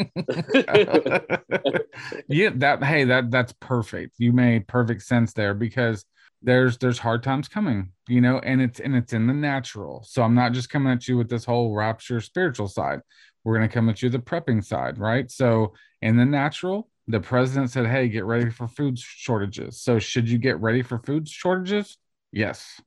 yeah, 2.27 2.49
that 2.55 2.83
hey, 2.83 3.05
that 3.05 3.31
that's 3.31 3.53
perfect. 3.59 4.15
You 4.17 4.33
made 4.33 4.67
perfect 4.67 5.03
sense 5.03 5.33
there 5.33 5.53
because 5.53 6.05
there's 6.41 6.77
there's 6.77 6.99
hard 6.99 7.23
times 7.23 7.47
coming, 7.47 7.91
you 8.07 8.19
know, 8.19 8.39
and 8.39 8.61
it's 8.61 8.79
and 8.79 8.95
it's 8.95 9.13
in 9.13 9.27
the 9.27 9.33
natural. 9.33 10.03
So 10.07 10.23
I'm 10.23 10.35
not 10.35 10.51
just 10.51 10.69
coming 10.69 10.91
at 10.91 11.07
you 11.07 11.17
with 11.17 11.29
this 11.29 11.45
whole 11.45 11.73
rapture 11.73 12.19
spiritual 12.19 12.67
side. 12.67 12.99
We're 13.43 13.57
going 13.57 13.69
to 13.69 13.73
come 13.73 13.89
at 13.89 14.01
you 14.01 14.09
the 14.09 14.19
prepping 14.19 14.63
side, 14.63 14.97
right? 14.97 15.31
So 15.31 15.73
in 16.01 16.17
the 16.17 16.25
natural, 16.25 16.89
the 17.11 17.19
president 17.19 17.69
said, 17.69 17.87
"Hey, 17.87 18.07
get 18.07 18.25
ready 18.25 18.49
for 18.49 18.67
food 18.67 18.97
shortages." 18.97 19.81
So 19.81 19.99
should 19.99 20.29
you 20.29 20.37
get 20.37 20.59
ready 20.59 20.81
for 20.81 20.99
food 20.99 21.27
shortages? 21.27 21.97
Yes. 22.31 22.81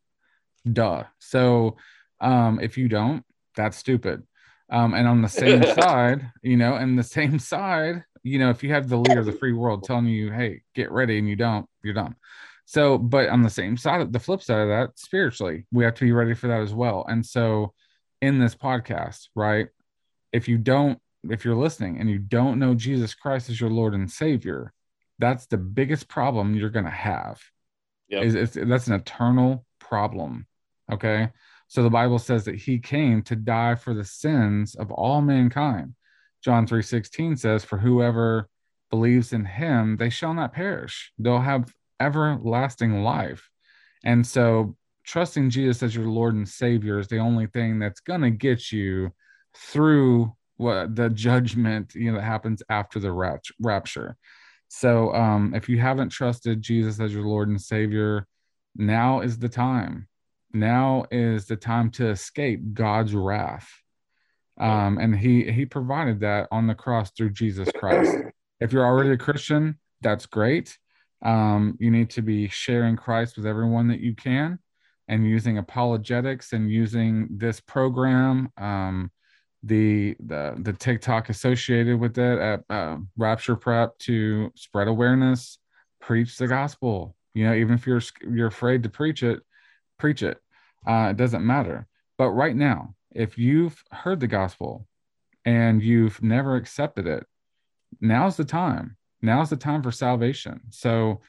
Duh. 0.71 1.05
So 1.19 1.77
um 2.21 2.59
if 2.61 2.79
you 2.79 2.89
don't, 2.89 3.25
that's 3.57 3.77
stupid. 3.77 4.23
Um 4.71 4.95
and 4.95 5.07
on 5.07 5.23
the 5.23 5.29
same 5.29 5.63
side, 5.75 6.31
you 6.43 6.57
know, 6.57 6.75
and 6.75 6.99
the 6.99 7.03
same 7.03 7.39
side, 7.39 8.05
you 8.23 8.39
know, 8.39 8.51
if 8.51 8.63
you 8.63 8.73
have 8.73 8.89
the 8.89 8.97
leader 8.97 9.21
of 9.21 9.27
the 9.27 9.33
free 9.33 9.53
world 9.53 9.85
telling 9.85 10.07
you, 10.07 10.33
"Hey, 10.33 10.63
get 10.75 10.91
ready," 10.91 11.19
and 11.19 11.29
you 11.29 11.37
don't, 11.37 11.67
you're 11.83 11.95
dumb. 11.95 12.17
So, 12.67 12.97
but 12.97 13.29
on 13.29 13.43
the 13.43 13.51
same 13.51 13.77
side, 13.77 14.11
the 14.13 14.19
flip 14.19 14.43
side 14.43 14.63
of 14.63 14.69
that, 14.69 14.99
spiritually, 14.99 15.67
we 15.71 15.85
have 15.85 15.95
to 15.97 16.05
be 16.05 16.13
ready 16.13 16.33
for 16.33 16.49
that 16.49 16.63
as 16.63 16.73
well. 16.73 17.05
And 17.09 17.25
so, 17.25 17.75
in 18.23 18.39
this 18.39 18.55
podcast, 18.55 19.29
right, 19.35 19.69
if 20.33 20.49
you 20.49 20.57
don't 20.57 20.99
if 21.31 21.45
you're 21.45 21.55
listening 21.55 21.99
and 21.99 22.09
you 22.09 22.19
don't 22.19 22.59
know 22.59 22.75
Jesus 22.75 23.15
Christ 23.15 23.51
as 23.51 23.61
your 23.61 23.71
Lord 23.71 23.95
and 23.95 24.11
Savior, 24.11 24.73
that's 25.19 25.47
the 25.47 25.57
biggest 25.57 26.09
problem 26.09 26.55
you're 26.55 26.71
going 26.71 26.85
to 26.85 26.91
have. 26.91 27.41
Yep. 28.09 28.23
Is 28.25 28.35
it's, 28.35 28.59
that's 28.61 28.87
an 28.87 28.95
eternal 28.95 29.65
problem. 29.79 30.47
Okay. 30.93 31.31
So 31.69 31.83
the 31.83 31.91
Bible 31.91 32.19
says 32.19 32.45
that 32.45 32.57
he 32.57 32.79
came 32.79 33.23
to 33.23 33.37
die 33.37 33.75
for 33.75 33.95
the 33.95 34.05
sins 34.05 34.75
of 34.75 34.91
all 34.91 35.21
mankind. 35.21 35.95
John 36.43 36.67
3:16 36.67 37.39
says, 37.39 37.65
For 37.65 37.79
whoever 37.79 38.49
believes 38.91 39.33
in 39.33 39.45
him, 39.45 39.97
they 39.97 40.11
shall 40.11 40.35
not 40.35 40.53
perish. 40.53 41.13
They'll 41.19 41.41
have 41.41 41.73
everlasting 41.99 43.03
life. 43.03 43.49
And 44.05 44.27
so 44.27 44.77
trusting 45.05 45.51
Jesus 45.51 45.83
as 45.83 45.97
your 45.97 46.07
Lord 46.07 46.35
and 46.35 46.49
Savior 46.49 46.99
is 46.99 47.09
the 47.09 47.19
only 47.19 47.47
thing 47.47 47.79
that's 47.79 48.01
gonna 48.01 48.31
get 48.31 48.71
you 48.71 49.13
through 49.57 50.35
what 50.57 50.95
the 50.95 51.11
judgment 51.11 51.95
you 51.95 52.11
know 52.11 52.19
that 52.19 52.25
happens 52.25 52.63
after 52.69 52.99
the 53.01 53.13
rapt- 53.13 53.53
rapture. 53.61 54.17
So 54.69 55.15
um 55.15 55.55
if 55.55 55.69
you 55.69 55.79
haven't 55.79 56.11
trusted 56.11 56.63
jesus 56.63 57.01
as 57.01 57.13
your 57.13 57.25
lord 57.25 57.49
and 57.49 57.61
savior 57.61 58.27
now 58.77 59.21
is 59.21 59.39
the 59.39 59.49
time. 59.49 60.09
Now 60.53 61.07
is 61.11 61.47
the 61.47 61.57
time 61.57 61.91
to 61.93 62.09
escape 62.09 62.75
god's 62.75 63.15
wrath. 63.15 63.69
Um 64.59 64.99
and 64.99 65.17
he 65.17 65.51
he 65.51 65.67
provided 65.67 66.21
that 66.21 66.49
on 66.51 66.67
the 66.67 66.75
cross 66.75 67.11
through 67.11 67.31
jesus 67.31 67.71
christ. 67.73 68.17
If 68.61 68.73
you're 68.73 68.87
already 68.87 69.11
a 69.11 69.19
christian 69.19 69.79
that's 70.01 70.27
great. 70.27 70.79
Um 71.23 71.77
you 71.81 71.91
need 71.91 72.11
to 72.11 72.23
be 72.23 72.49
sharing 72.49 72.97
christ 72.97 73.37
with 73.37 73.47
everyone 73.47 73.89
that 73.89 74.01
you 74.01 74.15
can 74.15 74.59
and 75.09 75.29
using 75.29 75.59
apologetics 75.59 76.53
and 76.53 76.71
using 76.71 77.29
this 77.31 77.61
program 77.61 78.51
um 78.57 79.11
the 79.65 80.15
the 80.21 80.55
the 80.59 80.73
TikTok 80.73 81.29
associated 81.29 81.99
with 81.99 82.19
it 82.19 82.39
at 82.39 82.65
uh, 82.69 82.99
Rapture 83.17 83.57
Prep 83.57 83.99
to 84.01 84.53
spread 84.55 84.89
awareness, 84.89 85.59
preach 86.01 86.37
the 86.37 86.47
gospel. 86.47 87.17
You 87.35 87.47
know, 87.47 87.55
even 87.55 87.75
if 87.75 87.87
you're 87.87 88.03
you're 88.31 88.49
afraid 88.49 88.83
to 88.83 88.89
preach 88.89 89.23
it, 89.23 89.41
preach 89.99 90.23
it. 90.23 90.39
Uh, 90.87 91.09
it 91.11 91.17
doesn't 91.17 91.45
matter. 91.45 91.87
But 92.19 92.31
right 92.31 92.55
now, 92.55 92.95
if 93.13 93.39
you've 93.39 93.83
heard 93.91 94.21
the 94.21 94.27
gospel 94.27 94.87
and 95.45 95.83
you've 95.83 96.23
never 96.23 96.57
accepted 96.57 97.07
it, 97.07 97.27
now's 98.01 98.37
the 98.37 98.45
time. 98.45 98.97
Now's 99.23 99.51
the 99.51 99.57
time 99.57 99.83
for 99.83 99.91
salvation. 99.91 100.61
So 100.71 101.21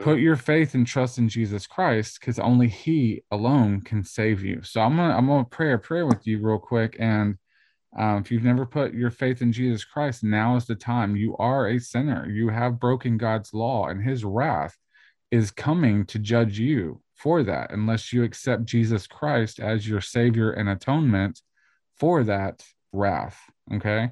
put 0.00 0.18
your 0.18 0.36
faith 0.36 0.74
and 0.74 0.86
trust 0.86 1.18
in 1.18 1.28
Jesus 1.28 1.66
Christ 1.66 2.18
because 2.18 2.38
only 2.38 2.68
He 2.68 3.22
alone 3.30 3.82
can 3.82 4.02
save 4.02 4.42
you. 4.42 4.62
So 4.62 4.80
I'm 4.80 4.96
gonna 4.96 5.14
I'm 5.14 5.26
gonna 5.26 5.44
pray 5.44 5.72
a 5.72 5.78
prayer 5.78 6.06
with 6.06 6.26
you 6.26 6.40
real 6.40 6.58
quick 6.58 6.96
and 6.98 7.36
um, 7.96 8.18
if 8.18 8.30
you've 8.30 8.44
never 8.44 8.66
put 8.66 8.94
your 8.94 9.10
faith 9.10 9.42
in 9.42 9.52
Jesus 9.52 9.84
Christ, 9.84 10.22
now 10.22 10.56
is 10.56 10.66
the 10.66 10.76
time. 10.76 11.16
You 11.16 11.36
are 11.38 11.68
a 11.68 11.80
sinner. 11.80 12.28
You 12.28 12.48
have 12.48 12.78
broken 12.78 13.16
God's 13.16 13.52
law, 13.52 13.88
and 13.88 14.02
his 14.02 14.24
wrath 14.24 14.76
is 15.30 15.50
coming 15.50 16.06
to 16.06 16.18
judge 16.18 16.58
you 16.58 17.00
for 17.16 17.42
that 17.42 17.70
unless 17.72 18.12
you 18.12 18.22
accept 18.22 18.64
Jesus 18.64 19.06
Christ 19.06 19.60
as 19.60 19.86
your 19.88 20.00
savior 20.00 20.52
and 20.52 20.68
atonement 20.68 21.40
for 21.98 22.24
that 22.24 22.64
wrath. 22.92 23.38
Okay. 23.74 24.10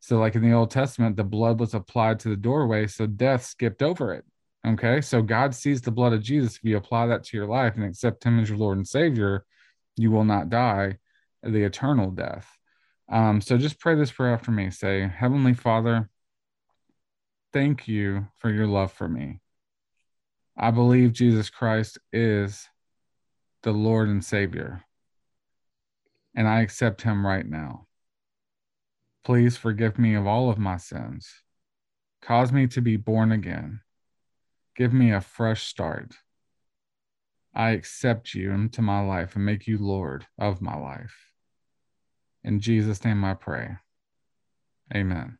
So, 0.00 0.18
like 0.18 0.34
in 0.34 0.42
the 0.42 0.52
Old 0.52 0.70
Testament, 0.70 1.16
the 1.16 1.24
blood 1.24 1.60
was 1.60 1.74
applied 1.74 2.20
to 2.20 2.30
the 2.30 2.36
doorway, 2.36 2.86
so 2.86 3.06
death 3.06 3.44
skipped 3.44 3.82
over 3.82 4.12
it. 4.12 4.24
Okay. 4.66 5.00
So, 5.00 5.22
God 5.22 5.54
sees 5.54 5.80
the 5.80 5.90
blood 5.90 6.12
of 6.12 6.22
Jesus. 6.22 6.56
If 6.56 6.64
you 6.64 6.76
apply 6.76 7.06
that 7.06 7.24
to 7.24 7.36
your 7.36 7.46
life 7.46 7.74
and 7.76 7.84
accept 7.84 8.24
him 8.24 8.40
as 8.40 8.48
your 8.48 8.58
Lord 8.58 8.78
and 8.78 8.88
Savior, 8.88 9.44
you 9.96 10.10
will 10.10 10.24
not 10.24 10.48
die 10.50 10.98
the 11.42 11.62
eternal 11.62 12.10
death. 12.10 12.59
Um, 13.10 13.40
so 13.40 13.58
just 13.58 13.80
pray 13.80 13.96
this 13.96 14.12
prayer 14.12 14.32
after 14.32 14.52
me. 14.52 14.70
Say, 14.70 15.08
Heavenly 15.08 15.52
Father, 15.52 16.08
thank 17.52 17.88
you 17.88 18.28
for 18.36 18.50
your 18.50 18.68
love 18.68 18.92
for 18.92 19.08
me. 19.08 19.40
I 20.56 20.70
believe 20.70 21.12
Jesus 21.12 21.50
Christ 21.50 21.98
is 22.12 22.68
the 23.62 23.72
Lord 23.72 24.08
and 24.08 24.24
Savior, 24.24 24.84
and 26.36 26.46
I 26.46 26.60
accept 26.60 27.02
him 27.02 27.26
right 27.26 27.46
now. 27.46 27.86
Please 29.24 29.56
forgive 29.56 29.98
me 29.98 30.14
of 30.14 30.26
all 30.26 30.48
of 30.48 30.58
my 30.58 30.76
sins. 30.76 31.28
Cause 32.22 32.52
me 32.52 32.66
to 32.68 32.80
be 32.80 32.96
born 32.96 33.32
again. 33.32 33.80
Give 34.76 34.92
me 34.92 35.12
a 35.12 35.20
fresh 35.20 35.66
start. 35.66 36.14
I 37.54 37.70
accept 37.70 38.34
you 38.34 38.52
into 38.52 38.82
my 38.82 39.00
life 39.00 39.34
and 39.34 39.44
make 39.44 39.66
you 39.66 39.78
Lord 39.78 40.26
of 40.38 40.62
my 40.62 40.76
life. 40.76 41.29
In 42.44 42.60
Jesus' 42.60 43.04
name 43.04 43.24
I 43.24 43.34
pray. 43.34 43.76
Amen. 44.94 45.38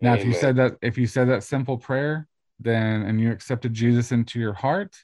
Now, 0.00 0.14
if 0.14 0.24
you 0.24 0.32
said 0.32 0.56
that, 0.56 0.76
if 0.80 0.96
you 0.96 1.06
said 1.06 1.28
that 1.28 1.42
simple 1.42 1.76
prayer, 1.76 2.26
then 2.58 3.02
and 3.02 3.20
you 3.20 3.30
accepted 3.30 3.74
Jesus 3.74 4.12
into 4.12 4.38
your 4.40 4.54
heart, 4.54 4.96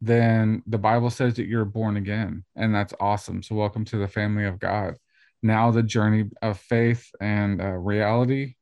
then 0.00 0.62
the 0.66 0.78
Bible 0.78 1.10
says 1.10 1.34
that 1.34 1.46
you're 1.46 1.64
born 1.64 1.96
again, 1.96 2.44
and 2.54 2.74
that's 2.74 2.94
awesome. 3.00 3.42
So, 3.42 3.56
welcome 3.56 3.84
to 3.86 3.96
the 3.96 4.06
family 4.06 4.44
of 4.44 4.60
God. 4.60 4.94
Now, 5.42 5.70
the 5.70 5.82
journey 5.82 6.30
of 6.42 6.60
faith 6.60 7.10
and 7.20 7.60
uh, 7.60 7.72
reality 7.72 8.54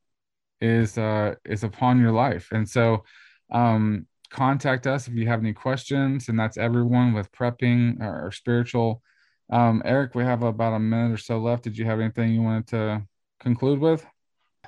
is 0.61 0.97
uh, 0.97 1.35
is 1.45 1.65
upon 1.65 2.01
your 2.01 2.13
life, 2.13 2.49
and 2.51 2.67
so 2.69 3.05
um, 3.53 4.07
contact 4.31 4.87
us 4.87 5.09
if 5.09 5.15
you 5.15 5.27
have 5.29 5.41
any 5.41 5.53
questions. 5.53 6.29
And 6.29 6.39
that's 6.39 6.57
everyone 6.57 7.13
with 7.13 7.33
prepping 7.33 8.01
or, 8.01 8.27
or 8.27 8.33
spiritual. 8.33 9.03
Um, 9.51 9.83
Eric, 9.85 10.15
we 10.15 10.25
have 10.25 10.43
about 10.43 10.75
a 10.75 10.79
minute 10.79 11.13
or 11.13 11.17
so 11.17 11.39
left. 11.39 11.65
Did 11.65 11.79
you 11.79 11.85
have 11.87 12.01
anything 12.01 12.33
you 12.33 12.43
wanted 12.43 12.67
to 12.69 13.03
conclude 13.41 13.79
with? 13.79 14.07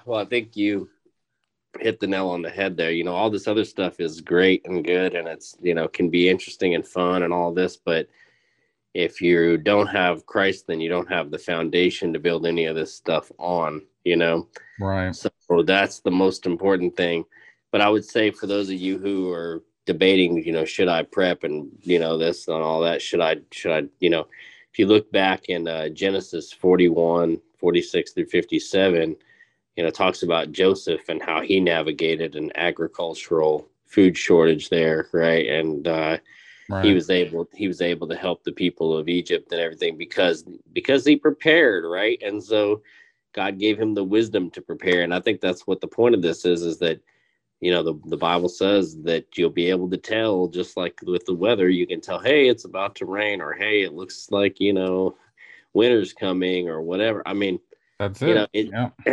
Well, 0.07 0.19
I 0.19 0.25
think 0.25 0.57
you 0.57 0.89
hit 1.79 2.01
the 2.01 2.07
nail 2.07 2.29
on 2.29 2.43
the 2.43 2.51
head 2.51 2.77
there. 2.77 2.91
You 2.91 3.05
know, 3.05 3.15
all 3.15 3.31
this 3.31 3.47
other 3.47 3.65
stuff 3.65 4.01
is 4.01 4.21
great 4.21 4.65
and 4.65 4.85
good, 4.85 5.15
and 5.15 5.29
it's 5.29 5.55
you 5.61 5.75
know 5.75 5.87
can 5.89 6.09
be 6.09 6.29
interesting 6.29 6.75
and 6.75 6.87
fun 6.87 7.23
and 7.23 7.33
all 7.33 7.53
this, 7.53 7.77
but 7.77 8.09
if 8.95 9.21
you 9.21 9.57
don't 9.57 9.87
have 9.87 10.27
Christ, 10.27 10.67
then 10.67 10.81
you 10.81 10.89
don't 10.89 11.09
have 11.11 11.31
the 11.31 11.39
foundation 11.39 12.13
to 12.13 12.19
build 12.19 12.45
any 12.45 12.65
of 12.65 12.75
this 12.75 12.93
stuff 12.95 13.31
on. 13.39 13.83
You 14.05 14.17
know, 14.17 14.49
Right. 14.81 15.15
so 15.15 15.31
that's 15.63 16.01
the 16.01 16.11
most 16.11 16.47
important 16.47 16.97
thing. 16.97 17.25
But 17.71 17.83
I 17.83 17.89
would 17.91 18.05
say 18.05 18.31
for 18.31 18.47
those 18.47 18.69
of 18.71 18.81
you 18.81 18.99
who 18.99 19.31
are 19.31 19.63
debating, 19.87 20.43
you 20.43 20.53
know, 20.53 20.65
should 20.65 20.89
I 20.89 21.03
prep 21.03 21.45
and 21.45 21.71
you 21.83 21.99
know 21.99 22.17
this 22.17 22.49
and 22.49 22.57
all 22.57 22.81
that, 22.81 23.03
should 23.03 23.21
I 23.21 23.37
should 23.53 23.73
I, 23.73 23.89
you 24.01 24.11
know, 24.11 24.27
if 24.73 24.79
you 24.79 24.87
look 24.87 25.11
back 25.11 25.49
in 25.49 25.67
uh, 25.67 25.89
Genesis 25.89 26.53
41, 26.53 27.41
46 27.59 28.13
through 28.13 28.27
57, 28.27 29.17
you 29.77 29.83
know, 29.83 29.91
talks 29.91 30.23
about 30.23 30.53
Joseph 30.53 31.09
and 31.09 31.23
how 31.23 31.41
he 31.41 31.61
navigated 31.61 32.37
an 32.37 32.53
agricultural 32.55 33.69
food 33.87 34.17
shortage 34.17 34.69
there, 34.69 35.09
right? 35.13 35.47
And 35.47 35.89
uh, 35.89 36.19
right. 36.69 36.85
he 36.85 36.93
was 36.93 37.11
able 37.11 37.49
he 37.55 37.67
was 37.67 37.81
able 37.81 38.07
to 38.09 38.17
help 38.17 38.45
the 38.45 38.53
people 38.53 38.97
of 38.97 39.09
Egypt 39.09 39.51
and 39.53 39.61
everything 39.61 39.97
because 39.97 40.45
because 40.73 41.05
he 41.05 41.17
prepared, 41.17 41.85
right? 41.85 42.21
And 42.23 42.43
so 42.43 42.83
God 43.33 43.59
gave 43.59 43.79
him 43.79 43.95
the 43.95 44.05
wisdom 44.05 44.51
to 44.51 44.61
prepare. 44.61 45.03
And 45.03 45.15
I 45.15 45.21
think 45.21 45.41
that's 45.41 45.67
what 45.67 45.81
the 45.81 45.89
point 45.89 46.15
of 46.15 46.23
this 46.23 46.45
is, 46.45 46.63
is 46.63 46.79
that 46.79 47.01
you 47.61 47.71
know 47.71 47.83
the, 47.83 47.95
the 48.07 48.17
bible 48.17 48.49
says 48.49 49.01
that 49.03 49.27
you'll 49.37 49.51
be 49.51 49.69
able 49.69 49.89
to 49.89 49.99
tell 49.99 50.49
just 50.49 50.77
like 50.77 50.99
with 51.07 51.25
the 51.27 51.35
weather 51.35 51.69
you 51.69 51.87
can 51.87 52.01
tell 52.01 52.19
hey 52.19 52.49
it's 52.49 52.65
about 52.65 52.95
to 52.95 53.05
rain 53.05 53.41
or 53.41 53.53
hey 53.53 53.83
it 53.83 53.93
looks 53.93 54.29
like 54.31 54.61
you 54.61 54.73
know 54.73 55.15
winter's 55.73 56.13
coming 56.13 56.69
or 56.69 56.81
whatever. 56.83 57.23
I 57.27 57.33
mean 57.33 57.61
that's 57.99 58.23
it, 58.23 58.29
you 58.29 58.35
know, 58.35 58.47
it 58.55 58.67
yeah. 58.73 58.89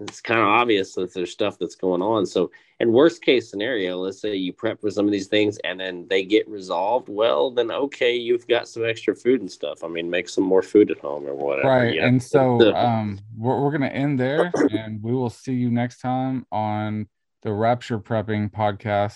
it's 0.00 0.20
kind 0.20 0.40
of 0.40 0.46
obvious 0.46 0.94
that 0.94 1.12
there's 1.12 1.32
stuff 1.32 1.58
that's 1.58 1.74
going 1.74 2.00
on. 2.00 2.26
So 2.26 2.50
in 2.78 2.92
worst 2.92 3.22
case 3.22 3.50
scenario 3.50 3.96
let's 3.98 4.20
say 4.20 4.36
you 4.36 4.52
prep 4.52 4.80
for 4.80 4.90
some 4.90 5.06
of 5.06 5.12
these 5.12 5.26
things 5.26 5.58
and 5.64 5.80
then 5.80 6.06
they 6.08 6.24
get 6.24 6.48
resolved 6.48 7.08
well 7.08 7.50
then 7.50 7.70
okay 7.70 8.14
you've 8.14 8.46
got 8.46 8.68
some 8.68 8.84
extra 8.84 9.14
food 9.14 9.40
and 9.40 9.50
stuff. 9.50 9.82
I 9.82 9.88
mean 9.88 10.08
make 10.08 10.28
some 10.28 10.44
more 10.44 10.62
food 10.62 10.90
at 10.90 10.98
home 10.98 11.26
or 11.26 11.34
whatever. 11.34 11.68
Right. 11.68 11.98
And 11.98 12.22
so 12.22 12.60
um 12.74 13.18
we're, 13.36 13.60
we're 13.60 13.72
gonna 13.72 13.86
end 13.86 14.20
there 14.20 14.52
and 14.70 15.02
we 15.02 15.12
will 15.12 15.30
see 15.30 15.54
you 15.54 15.70
next 15.70 16.00
time 16.00 16.46
on 16.52 17.08
the 17.46 17.52
Rapture 17.52 18.00
Prepping 18.00 18.50
podcast. 18.50 19.14